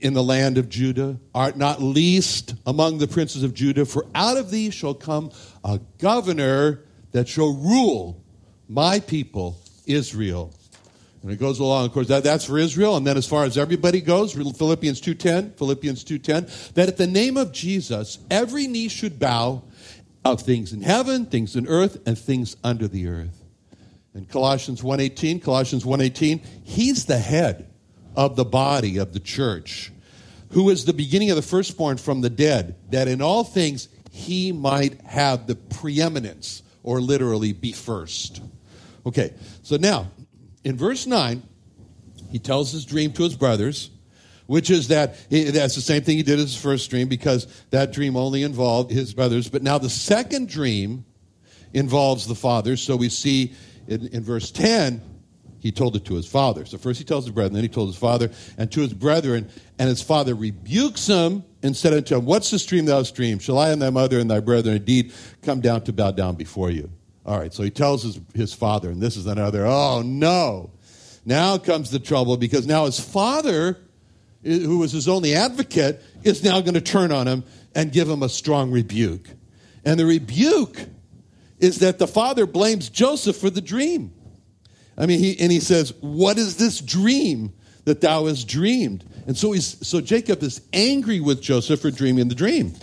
in 0.00 0.14
the 0.14 0.22
land 0.22 0.58
of 0.58 0.68
Judah, 0.68 1.18
art 1.34 1.56
not 1.56 1.82
least 1.82 2.54
among 2.66 2.98
the 2.98 3.08
princes 3.08 3.42
of 3.42 3.54
Judah, 3.54 3.84
for 3.84 4.06
out 4.14 4.36
of 4.36 4.50
thee 4.50 4.70
shall 4.70 4.94
come 4.94 5.30
a 5.64 5.80
governor 5.98 6.84
that 7.12 7.28
shall 7.28 7.52
rule 7.52 8.22
my 8.68 9.00
people, 9.00 9.58
Israel. 9.86 10.52
And 11.22 11.32
it 11.32 11.40
goes 11.40 11.58
along, 11.58 11.86
of 11.86 11.92
course, 11.92 12.08
that, 12.08 12.22
that's 12.22 12.44
for 12.44 12.58
Israel. 12.58 12.96
And 12.96 13.06
then 13.06 13.16
as 13.16 13.26
far 13.26 13.44
as 13.44 13.58
everybody 13.58 14.00
goes, 14.00 14.32
Philippians 14.32 15.00
2.10, 15.00 15.58
Philippians 15.58 16.04
2.10, 16.04 16.74
that 16.74 16.88
at 16.88 16.96
the 16.96 17.08
name 17.08 17.36
of 17.36 17.50
Jesus, 17.50 18.18
every 18.30 18.68
knee 18.68 18.88
should 18.88 19.18
bow 19.18 19.62
of 20.24 20.42
things 20.42 20.72
in 20.72 20.82
heaven, 20.82 21.26
things 21.26 21.56
in 21.56 21.66
earth, 21.66 21.98
and 22.06 22.16
things 22.16 22.56
under 22.62 22.86
the 22.86 23.08
earth. 23.08 23.37
In 24.18 24.24
Colossians 24.24 24.82
1.18, 24.82 25.40
Colossians 25.40 25.84
1.18, 25.84 26.44
he's 26.64 27.04
the 27.04 27.18
head 27.18 27.70
of 28.16 28.34
the 28.34 28.44
body 28.44 28.96
of 28.96 29.12
the 29.12 29.20
church, 29.20 29.92
who 30.50 30.70
is 30.70 30.84
the 30.84 30.92
beginning 30.92 31.30
of 31.30 31.36
the 31.36 31.42
firstborn 31.42 31.98
from 31.98 32.20
the 32.20 32.28
dead, 32.28 32.74
that 32.90 33.06
in 33.06 33.22
all 33.22 33.44
things 33.44 33.88
he 34.10 34.50
might 34.50 35.00
have 35.02 35.46
the 35.46 35.54
preeminence, 35.54 36.64
or 36.82 37.00
literally 37.00 37.52
be 37.52 37.70
first. 37.70 38.42
Okay, 39.06 39.32
so 39.62 39.76
now, 39.76 40.10
in 40.64 40.76
verse 40.76 41.06
9, 41.06 41.40
he 42.28 42.40
tells 42.40 42.72
his 42.72 42.84
dream 42.84 43.12
to 43.12 43.22
his 43.22 43.36
brothers, 43.36 43.88
which 44.46 44.68
is 44.68 44.88
that 44.88 45.14
eh, 45.30 45.52
that's 45.52 45.76
the 45.76 45.80
same 45.80 46.02
thing 46.02 46.16
he 46.16 46.24
did 46.24 46.40
as 46.40 46.46
his 46.46 46.60
first 46.60 46.90
dream 46.90 47.06
because 47.06 47.46
that 47.70 47.92
dream 47.92 48.16
only 48.16 48.42
involved 48.42 48.90
his 48.90 49.14
brothers. 49.14 49.48
But 49.48 49.62
now 49.62 49.78
the 49.78 49.88
second 49.88 50.48
dream 50.48 51.04
involves 51.72 52.26
the 52.26 52.34
fathers. 52.34 52.82
So 52.82 52.96
we 52.96 53.10
see 53.10 53.54
in, 53.88 54.06
in 54.08 54.22
verse 54.22 54.50
10 54.50 55.02
he 55.60 55.72
told 55.72 55.96
it 55.96 56.04
to 56.04 56.14
his 56.14 56.26
father. 56.26 56.64
So 56.64 56.78
first 56.78 56.98
he 57.00 57.04
tells 57.04 57.24
his 57.24 57.34
brethren, 57.34 57.54
then 57.54 57.64
he 57.64 57.68
told 57.68 57.88
his 57.88 57.96
father 57.96 58.30
and 58.56 58.70
to 58.70 58.80
his 58.80 58.94
brethren, 58.94 59.48
and 59.78 59.88
his 59.88 60.00
father 60.00 60.34
rebukes 60.34 61.06
him 61.06 61.42
and 61.62 61.76
said 61.76 61.92
unto 61.92 62.16
him, 62.16 62.24
What's 62.24 62.50
the 62.50 62.58
stream 62.58 62.84
thou 62.84 63.02
stream? 63.02 63.40
Shall 63.40 63.58
I 63.58 63.70
and 63.70 63.82
thy 63.82 63.90
mother 63.90 64.20
and 64.20 64.30
thy 64.30 64.40
brethren 64.40 64.76
indeed 64.76 65.12
come 65.42 65.60
down 65.60 65.82
to 65.84 65.92
bow 65.92 66.12
down 66.12 66.36
before 66.36 66.70
you? 66.70 66.90
All 67.26 67.38
right, 67.38 67.52
so 67.52 67.62
he 67.62 67.70
tells 67.70 68.04
his, 68.04 68.20
his 68.34 68.54
father, 68.54 68.90
and 68.90 69.02
this 69.02 69.16
is 69.16 69.26
another, 69.26 69.66
oh 69.66 70.02
no. 70.02 70.70
Now 71.26 71.58
comes 71.58 71.90
the 71.90 71.98
trouble 71.98 72.36
because 72.36 72.66
now 72.66 72.86
his 72.86 73.00
father, 73.00 73.76
who 74.42 74.78
was 74.78 74.92
his 74.92 75.08
only 75.08 75.34
advocate, 75.34 76.02
is 76.22 76.42
now 76.42 76.60
going 76.60 76.74
to 76.74 76.80
turn 76.80 77.12
on 77.12 77.26
him 77.26 77.44
and 77.74 77.92
give 77.92 78.08
him 78.08 78.22
a 78.22 78.28
strong 78.28 78.70
rebuke. 78.70 79.28
And 79.84 80.00
the 80.00 80.06
rebuke 80.06 80.86
is 81.60 81.78
that 81.80 81.98
the 81.98 82.06
father 82.06 82.46
blames 82.46 82.88
Joseph 82.88 83.36
for 83.36 83.50
the 83.50 83.60
dream. 83.60 84.12
I 84.96 85.06
mean, 85.06 85.20
he, 85.20 85.38
and 85.38 85.52
he 85.52 85.60
says, 85.60 85.92
What 86.00 86.38
is 86.38 86.56
this 86.56 86.80
dream 86.80 87.52
that 87.84 88.00
thou 88.00 88.26
hast 88.26 88.48
dreamed? 88.48 89.04
And 89.26 89.36
so, 89.36 89.52
he's, 89.52 89.86
so 89.86 90.00
Jacob 90.00 90.42
is 90.42 90.60
angry 90.72 91.20
with 91.20 91.40
Joseph 91.40 91.80
for 91.80 91.90
dreaming 91.90 92.28
the 92.28 92.34
dream. 92.34 92.74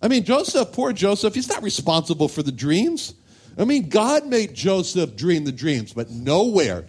I 0.00 0.08
mean, 0.08 0.24
Joseph, 0.24 0.72
poor 0.72 0.92
Joseph, 0.92 1.34
he's 1.34 1.48
not 1.48 1.62
responsible 1.62 2.28
for 2.28 2.42
the 2.42 2.52
dreams. 2.52 3.14
I 3.56 3.64
mean, 3.64 3.88
God 3.88 4.26
made 4.26 4.54
Joseph 4.54 5.14
dream 5.14 5.44
the 5.44 5.52
dreams, 5.52 5.92
but 5.92 6.10
nowhere 6.10 6.86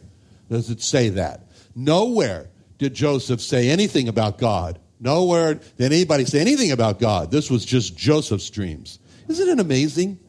does 0.49 0.69
it 0.69 0.81
say 0.81 1.09
that. 1.09 1.47
Nowhere 1.75 2.49
did 2.77 2.93
Joseph 2.93 3.41
say 3.41 3.69
anything 3.69 4.07
about 4.07 4.37
God. 4.37 4.79
Nowhere 4.99 5.55
did 5.55 5.91
anybody 5.91 6.25
say 6.25 6.39
anything 6.39 6.71
about 6.71 6.99
God. 6.99 7.29
This 7.29 7.51
was 7.51 7.65
just 7.65 7.97
Joseph's 7.97 8.49
dreams. 8.49 8.99
Isn't 9.27 9.49
it 9.49 9.59
amazing 9.59 10.19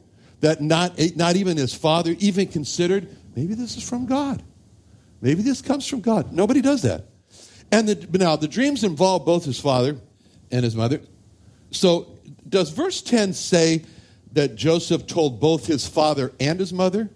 that 0.44 0.60
not, 0.60 0.92
eh, 0.98 1.10
not 1.16 1.36
even 1.36 1.56
his 1.56 1.74
father 1.74 2.14
even 2.18 2.46
considered 2.46 3.08
maybe 3.34 3.54
this 3.54 3.76
is 3.76 3.88
from 3.88 4.06
God? 4.06 4.42
Maybe 5.20 5.42
this 5.42 5.62
comes 5.62 5.86
from 5.86 6.00
God. 6.00 6.32
Nobody 6.32 6.60
does 6.60 6.82
that. 6.82 7.06
And 7.72 7.88
the, 7.88 8.18
now 8.18 8.36
the 8.36 8.46
dreams 8.46 8.84
involve 8.84 9.24
both 9.24 9.44
his 9.44 9.58
father 9.58 9.96
and 10.52 10.62
his 10.62 10.76
mother. 10.76 11.00
So 11.70 12.18
does 12.46 12.70
verse 12.70 13.00
10 13.00 13.32
say 13.32 13.84
that 14.32 14.54
Joseph 14.54 15.06
told 15.06 15.40
both 15.40 15.66
his 15.66 15.86
father 15.88 16.32
and 16.38 16.60
his 16.60 16.72
mother? 16.72 17.08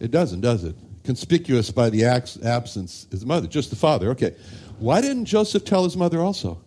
It 0.00 0.10
doesn't, 0.10 0.40
does 0.40 0.64
it? 0.64 0.74
Conspicuous 1.04 1.70
by 1.70 1.90
the 1.90 2.04
absence 2.04 3.06
his 3.10 3.24
mother, 3.24 3.46
just 3.46 3.70
the 3.70 3.76
father. 3.76 4.10
Okay. 4.10 4.34
Why 4.80 5.00
didn't 5.00 5.26
Joseph 5.26 5.64
tell 5.64 5.84
his 5.84 5.96
mother 5.96 6.20
also? 6.20 6.60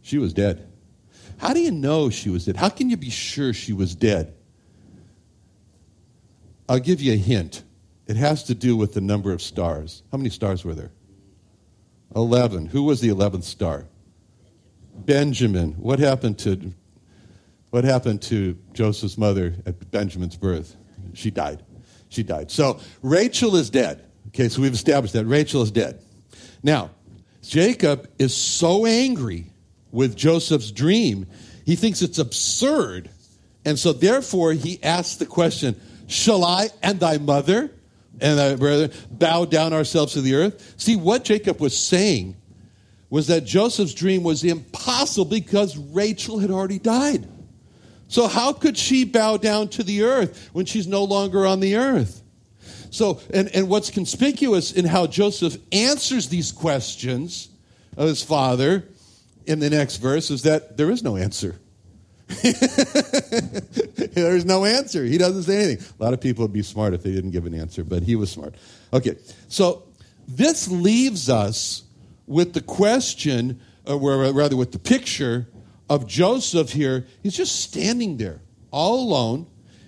She 0.00 0.16
was 0.16 0.32
dead. 0.32 0.67
How 1.38 1.54
do 1.54 1.60
you 1.60 1.70
know 1.70 2.10
she 2.10 2.30
was 2.30 2.44
dead? 2.44 2.56
How 2.56 2.68
can 2.68 2.90
you 2.90 2.96
be 2.96 3.10
sure 3.10 3.52
she 3.52 3.72
was 3.72 3.94
dead? 3.94 4.34
I'll 6.68 6.80
give 6.80 7.00
you 7.00 7.14
a 7.14 7.16
hint. 7.16 7.62
It 8.06 8.16
has 8.16 8.44
to 8.44 8.54
do 8.54 8.76
with 8.76 8.94
the 8.94 9.00
number 9.00 9.32
of 9.32 9.40
stars. 9.40 10.02
How 10.10 10.18
many 10.18 10.30
stars 10.30 10.64
were 10.64 10.74
there? 10.74 10.90
11. 12.16 12.66
Who 12.66 12.82
was 12.82 13.00
the 13.00 13.08
11th 13.08 13.44
star? 13.44 13.86
Benjamin. 14.94 15.72
What 15.74 15.98
happened 15.98 16.38
to 16.40 16.72
what 17.70 17.84
happened 17.84 18.22
to 18.22 18.56
Joseph's 18.72 19.18
mother 19.18 19.54
at 19.66 19.90
Benjamin's 19.90 20.36
birth? 20.36 20.74
She 21.12 21.30
died. 21.30 21.62
She 22.08 22.22
died. 22.22 22.50
So 22.50 22.80
Rachel 23.02 23.56
is 23.56 23.68
dead. 23.68 24.04
Okay, 24.28 24.48
so 24.48 24.62
we've 24.62 24.72
established 24.72 25.12
that 25.14 25.26
Rachel 25.26 25.62
is 25.62 25.70
dead. 25.70 26.00
Now, 26.62 26.90
Jacob 27.42 28.08
is 28.18 28.34
so 28.34 28.86
angry 28.86 29.52
with 29.90 30.16
Joseph's 30.16 30.70
dream, 30.70 31.26
he 31.64 31.76
thinks 31.76 32.02
it's 32.02 32.18
absurd. 32.18 33.10
And 33.64 33.78
so 33.78 33.92
therefore 33.92 34.52
he 34.52 34.82
asks 34.82 35.16
the 35.16 35.26
question, 35.26 35.78
Shall 36.06 36.44
I 36.44 36.70
and 36.82 36.98
thy 37.00 37.18
mother 37.18 37.70
and 38.20 38.38
thy 38.38 38.56
brother 38.56 38.90
bow 39.10 39.44
down 39.44 39.72
ourselves 39.72 40.14
to 40.14 40.22
the 40.22 40.34
earth? 40.34 40.74
See, 40.78 40.96
what 40.96 41.24
Jacob 41.24 41.60
was 41.60 41.76
saying 41.76 42.36
was 43.10 43.26
that 43.26 43.44
Joseph's 43.44 43.94
dream 43.94 44.22
was 44.22 44.44
impossible 44.44 45.26
because 45.26 45.76
Rachel 45.76 46.38
had 46.38 46.50
already 46.50 46.78
died. 46.78 47.26
So, 48.08 48.26
how 48.26 48.54
could 48.54 48.78
she 48.78 49.04
bow 49.04 49.36
down 49.36 49.68
to 49.68 49.82
the 49.82 50.02
earth 50.02 50.48
when 50.52 50.64
she's 50.64 50.86
no 50.86 51.04
longer 51.04 51.46
on 51.46 51.60
the 51.60 51.76
earth? 51.76 52.22
So, 52.90 53.20
and, 53.32 53.54
and 53.54 53.68
what's 53.68 53.90
conspicuous 53.90 54.72
in 54.72 54.86
how 54.86 55.06
Joseph 55.06 55.58
answers 55.72 56.28
these 56.28 56.52
questions 56.52 57.50
of 57.98 58.08
his 58.08 58.22
father 58.22 58.88
in 59.48 59.58
the 59.60 59.70
next 59.70 59.96
verse 59.96 60.30
is 60.30 60.42
that 60.42 60.76
there 60.76 60.90
is 60.90 61.02
no 61.02 61.16
answer. 61.16 61.58
There's 64.12 64.44
no 64.44 64.66
answer. 64.66 65.02
He 65.02 65.16
doesn't 65.16 65.44
say 65.44 65.64
anything. 65.64 65.86
A 65.98 66.02
lot 66.04 66.12
of 66.12 66.20
people 66.20 66.44
would 66.44 66.52
be 66.52 66.62
smart 66.62 66.92
if 66.92 67.02
they 67.02 67.12
didn't 67.12 67.30
give 67.30 67.46
an 67.46 67.54
answer, 67.54 67.82
but 67.82 68.02
he 68.02 68.14
was 68.14 68.30
smart. 68.30 68.54
Okay, 68.92 69.16
so 69.48 69.84
this 70.28 70.68
leaves 70.68 71.30
us 71.30 71.84
with 72.26 72.52
the 72.52 72.60
question, 72.60 73.58
uh, 73.86 73.96
or 73.96 74.30
rather 74.32 74.56
with 74.56 74.72
the 74.72 74.78
picture 74.78 75.48
of 75.88 76.06
Joseph 76.06 76.70
here, 76.70 77.06
he's 77.22 77.34
just 77.34 77.56
standing 77.62 78.18
there 78.18 78.42
all 78.70 79.00
alone 79.00 79.46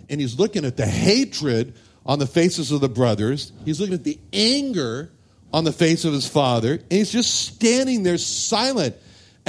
and 0.08 0.22
he's 0.22 0.38
looking 0.38 0.64
at 0.64 0.78
the 0.78 0.86
hatred 0.86 1.74
on 2.06 2.18
the 2.18 2.26
faces 2.26 2.72
of 2.72 2.80
the 2.80 2.88
brothers. 2.88 3.52
He's 3.66 3.78
looking 3.78 3.94
at 3.94 4.04
the 4.04 4.18
anger 4.32 5.12
on 5.52 5.64
the 5.64 5.72
face 5.72 6.06
of 6.06 6.14
his 6.14 6.26
father. 6.26 6.72
And 6.72 6.92
he's 6.92 7.12
just 7.12 7.48
standing 7.48 8.02
there 8.02 8.16
silent 8.16 8.96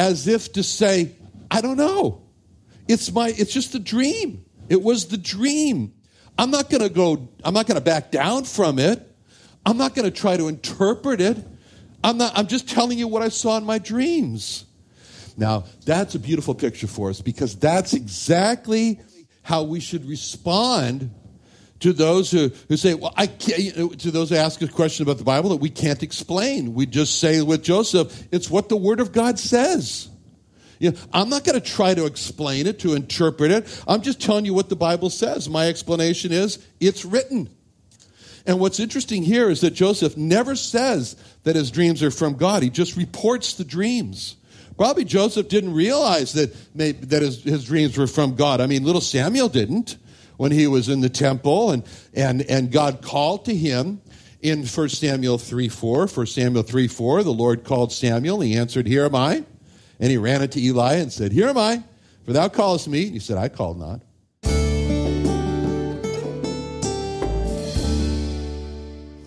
as 0.01 0.27
if 0.27 0.53
to 0.53 0.63
say, 0.63 1.11
I 1.51 1.61
don't 1.61 1.77
know. 1.77 2.23
It's 2.87 3.11
my 3.11 3.27
it's 3.29 3.53
just 3.53 3.75
a 3.75 3.79
dream. 3.79 4.43
It 4.67 4.81
was 4.81 5.05
the 5.07 5.17
dream. 5.17 5.93
I'm 6.39 6.49
not 6.49 6.71
going 6.71 6.81
to 6.81 6.89
go 6.89 7.29
I'm 7.43 7.53
not 7.53 7.67
going 7.67 7.75
to 7.75 7.83
back 7.83 8.09
down 8.09 8.45
from 8.45 8.79
it. 8.79 8.99
I'm 9.63 9.77
not 9.77 9.93
going 9.93 10.11
to 10.11 10.17
try 10.19 10.37
to 10.37 10.47
interpret 10.47 11.21
it. 11.21 11.37
I'm 12.03 12.17
not 12.17 12.35
I'm 12.35 12.47
just 12.47 12.67
telling 12.67 12.97
you 12.97 13.07
what 13.07 13.21
I 13.21 13.29
saw 13.29 13.57
in 13.57 13.63
my 13.63 13.77
dreams. 13.77 14.65
Now, 15.37 15.65
that's 15.85 16.15
a 16.15 16.19
beautiful 16.19 16.55
picture 16.55 16.87
for 16.87 17.11
us 17.11 17.21
because 17.21 17.55
that's 17.55 17.93
exactly 17.93 18.99
how 19.43 19.63
we 19.63 19.79
should 19.79 20.05
respond 20.05 21.11
to 21.81 21.93
those 21.93 22.31
who, 22.31 22.51
who 22.67 22.77
say, 22.77 22.93
well, 22.93 23.13
I 23.17 23.27
can't, 23.27 23.99
to 23.99 24.11
those 24.11 24.29
who 24.29 24.35
ask 24.35 24.61
a 24.61 24.67
question 24.67 25.03
about 25.03 25.17
the 25.17 25.23
Bible 25.23 25.49
that 25.49 25.57
we 25.57 25.69
can't 25.69 26.01
explain. 26.01 26.73
We 26.73 26.85
just 26.85 27.19
say 27.19 27.41
with 27.41 27.63
Joseph, 27.63 28.27
it's 28.31 28.49
what 28.49 28.69
the 28.69 28.77
Word 28.77 28.99
of 28.99 29.11
God 29.11 29.37
says. 29.37 30.07
You 30.79 30.91
know, 30.91 30.97
I'm 31.13 31.29
not 31.29 31.43
going 31.43 31.59
to 31.59 31.65
try 31.65 31.93
to 31.93 32.05
explain 32.05 32.65
it, 32.65 32.79
to 32.79 32.95
interpret 32.95 33.51
it. 33.51 33.83
I'm 33.87 34.01
just 34.01 34.21
telling 34.21 34.45
you 34.45 34.53
what 34.53 34.69
the 34.69 34.75
Bible 34.75 35.11
says. 35.11 35.49
My 35.49 35.67
explanation 35.67 36.31
is, 36.31 36.65
it's 36.79 37.05
written. 37.05 37.49
And 38.47 38.59
what's 38.59 38.79
interesting 38.79 39.21
here 39.21 39.49
is 39.49 39.61
that 39.61 39.71
Joseph 39.71 40.17
never 40.17 40.55
says 40.55 41.15
that 41.43 41.55
his 41.55 41.69
dreams 41.69 42.01
are 42.01 42.09
from 42.09 42.33
God. 42.33 42.63
He 42.63 42.71
just 42.71 42.95
reports 42.97 43.53
the 43.53 43.63
dreams. 43.63 44.37
Probably 44.77 45.05
Joseph 45.05 45.47
didn't 45.47 45.73
realize 45.73 46.33
that, 46.33 46.55
maybe, 46.73 47.05
that 47.07 47.21
his, 47.21 47.43
his 47.43 47.65
dreams 47.65 47.95
were 47.97 48.07
from 48.07 48.35
God. 48.35 48.61
I 48.61 48.65
mean, 48.65 48.83
little 48.83 49.01
Samuel 49.01 49.49
didn't 49.49 49.97
when 50.41 50.51
he 50.51 50.65
was 50.65 50.89
in 50.89 51.01
the 51.01 51.09
temple, 51.09 51.69
and, 51.69 51.83
and, 52.15 52.41
and 52.49 52.71
God 52.71 53.03
called 53.03 53.45
to 53.45 53.55
him 53.55 54.01
in 54.41 54.65
1 54.65 54.89
Samuel 54.89 55.37
3 55.37 55.69
4. 55.69 56.07
1 56.07 56.25
Samuel 56.25 56.63
3 56.63 56.87
4, 56.87 57.21
the 57.21 57.31
Lord 57.31 57.63
called 57.63 57.91
Samuel, 57.91 58.41
he 58.41 58.57
answered, 58.57 58.87
Here 58.87 59.05
am 59.05 59.13
I. 59.13 59.43
And 59.99 60.09
he 60.09 60.17
ran 60.17 60.41
into 60.41 60.57
Eli 60.57 60.95
and 60.95 61.13
said, 61.13 61.31
Here 61.31 61.47
am 61.47 61.59
I, 61.59 61.83
for 62.25 62.33
thou 62.33 62.49
callest 62.49 62.87
me. 62.87 63.03
And 63.03 63.13
he 63.13 63.19
said, 63.19 63.37
I 63.37 63.49
called 63.49 63.77
not. 63.77 64.01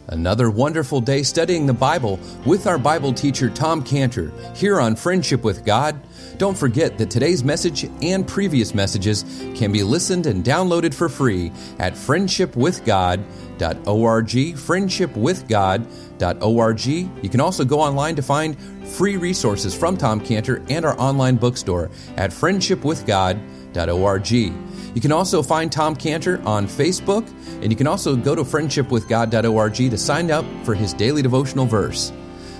Another 0.09 0.50
wonderful 0.50 1.00
day 1.00 1.22
studying 1.22 1.66
the 1.66 1.72
Bible 1.72 2.18
with 2.44 2.66
our 2.66 2.79
Bible 2.79 3.12
teacher 3.12 3.50
Tom 3.50 3.85
Cantor 3.85 4.33
here 4.57 4.81
on 4.81 4.96
Friendship 4.96 5.44
with 5.44 5.64
God. 5.64 6.00
Don't 6.38 6.59
forget 6.59 6.99
that 6.99 7.11
today's 7.11 7.44
message 7.44 7.88
and 8.03 8.27
previous 8.27 8.75
messages 8.75 9.25
can 9.55 9.70
be 9.70 9.85
listened 9.85 10.27
and 10.27 10.44
downloaded 10.44 10.92
for 10.92 11.09
free 11.09 11.53
at 11.79 11.94
friendshipwithgod.org. 11.94 14.29
Friendshipwithgod.org. 14.29 16.87
You 16.87 17.29
can 17.29 17.40
also 17.40 17.64
go 17.64 17.81
online 17.81 18.14
to 18.16 18.23
find 18.23 18.57
free 18.88 19.16
resources 19.16 19.75
from 19.75 19.97
Tom 19.97 20.20
Cantor 20.20 20.62
and 20.68 20.85
our 20.85 20.97
online 20.99 21.37
bookstore 21.37 21.90
at 22.16 22.31
friendshipwithgod.org. 22.31 24.31
You 24.31 25.01
can 25.01 25.12
also 25.12 25.42
find 25.42 25.73
Tom 25.73 25.97
Cantor 25.97 26.40
on 26.44 26.66
Facebook, 26.66 27.27
and 27.62 27.73
you 27.73 27.77
can 27.77 27.88
also 27.88 28.16
go 28.16 28.35
to 28.35 28.42
friendshipwithgod.org 28.42 29.75
to 29.75 29.99
sign 29.99 30.31
up 30.31 30.44
for 30.64 30.75
his 30.75 30.92
daily 30.92 31.23
devotional 31.23 31.64
verse. 31.66 32.12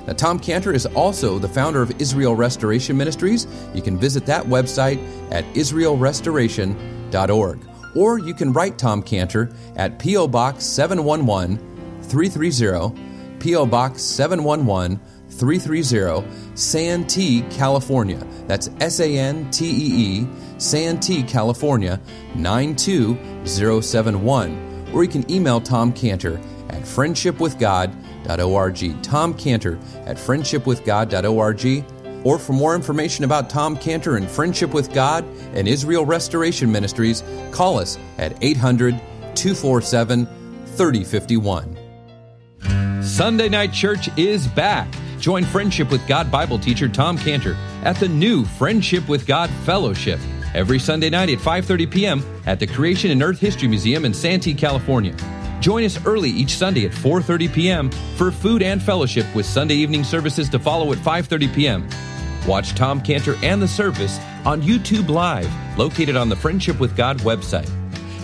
Now, 0.07 0.12
Tom 0.12 0.38
Cantor 0.38 0.73
is 0.73 0.87
also 0.87 1.38
the 1.38 1.49
founder 1.49 1.83
of 1.83 2.01
Israel 2.01 2.37
Restoration 2.37 2.97
Ministries. 2.97 3.47
You 3.75 3.83
can 3.83 3.99
visit 3.99 4.25
that 4.27 4.45
website 4.45 5.01
at 5.31 5.45
israelrestoration.org. 5.55 7.59
Or 7.97 8.19
you 8.19 8.35
can 8.35 8.53
write 8.53 8.77
Tom 8.77 9.03
Cantor 9.03 9.51
at 9.77 9.99
P.O. 9.99 10.29
Box 10.29 10.64
711 10.64 11.57
330, 12.03 13.01
P.O. 13.38 13.64
Box 13.67 14.03
711 14.03 15.01
330, 15.31 16.29
Santee, 16.55 17.40
California. 17.51 18.19
That's 18.47 18.69
S 18.81 19.01
A 19.01 19.17
N 19.17 19.51
T 19.51 19.64
E 19.67 20.21
E 20.21 20.29
Santee, 20.59 21.23
California 21.23 21.99
92071, 22.35 24.90
or 24.93 25.03
you 25.03 25.11
can 25.11 25.31
email 25.31 25.59
Tom 25.61 25.90
Cantor 25.93 26.38
at 26.71 26.83
friendshipwithgod.org. 28.25 29.03
Tom 29.03 29.35
Cantor 29.35 29.79
at 30.07 30.17
friendshipwithgod.org. 30.17 31.85
Or 32.25 32.39
for 32.39 32.55
more 32.55 32.75
information 32.75 33.25
about 33.25 33.51
Tom 33.51 33.77
Cantor 33.77 34.17
and 34.17 34.27
Friendship 34.29 34.73
with 34.73 34.93
God 34.95 35.25
and 35.53 35.69
Israel 35.69 36.07
Restoration 36.07 36.73
Ministries, 36.73 37.23
call 37.51 37.79
us 37.79 37.99
at 38.17 38.43
800 38.43 38.99
247 39.35 40.27
3051. 40.67 43.03
Sunday 43.03 43.51
Night 43.51 43.75
Church 43.75 44.09
is 44.19 44.47
back. 44.49 44.89
Join 45.21 45.45
Friendship 45.45 45.91
with 45.91 46.07
God 46.09 46.31
Bible 46.31 46.59
teacher 46.59 46.89
Tom 46.89 47.19
Cantor 47.19 47.57
at 47.83 47.97
the 47.97 48.09
new 48.09 48.45
Friendship 48.45 49.07
with 49.07 49.27
God 49.27 49.51
Fellowship 49.65 50.19
every 50.55 50.79
Sunday 50.79 51.11
night 51.11 51.29
at 51.29 51.39
5:30 51.39 51.91
p.m. 51.91 52.25
at 52.47 52.59
the 52.59 52.67
Creation 52.67 53.11
and 53.11 53.23
Earth 53.23 53.39
History 53.39 53.69
Museum 53.69 54.07
in 54.07 54.15
Santee, 54.15 54.55
California. 54.55 55.15
Join 55.64 55.83
us 55.83 56.05
early 56.05 56.29
each 56.29 56.59
Sunday 56.59 56.85
at 56.85 56.92
4:30 56.92 57.50
p.m. 57.50 57.90
for 58.16 58.31
food 58.31 58.62
and 58.62 58.83
fellowship 58.83 59.24
with 59.35 59.46
Sunday 59.46 59.77
evening 59.77 60.05
services 60.05 60.50
to 60.50 60.59
follow 60.59 60.92
at 60.92 60.98
5:30 60.98 61.55
p.m. 61.55 61.88
Watch 62.46 62.74
Tom 62.74 63.00
Cantor 63.00 63.35
and 63.42 63.62
the 63.62 63.66
service 63.66 64.18
on 64.44 64.61
YouTube 64.61 65.09
Live, 65.09 65.50
located 65.79 66.16
on 66.16 66.29
the 66.29 66.37
Friendship 66.37 66.79
with 66.79 66.94
God 66.94 67.18
website. 67.20 67.70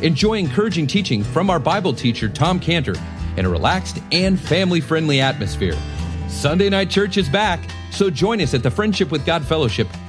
Enjoy 0.03 0.35
encouraging 0.35 0.87
teaching 0.87 1.25
from 1.25 1.49
our 1.49 1.59
Bible 1.59 1.95
teacher 1.95 2.29
Tom 2.29 2.61
Cantor 2.61 2.97
in 3.39 3.47
a 3.47 3.49
relaxed 3.49 4.01
and 4.13 4.39
family-friendly 4.39 5.23
atmosphere. 5.23 5.79
Sunday 6.29 6.69
Night 6.69 6.91
Church 6.91 7.17
is 7.17 7.31
back, 7.31 7.61
so 7.91 8.11
join 8.11 8.43
us 8.43 8.53
at 8.53 8.63
the 8.63 8.71
Friendship 8.71 9.11
with 9.11 9.25
God 9.25 9.43
Fellowship 9.47 9.89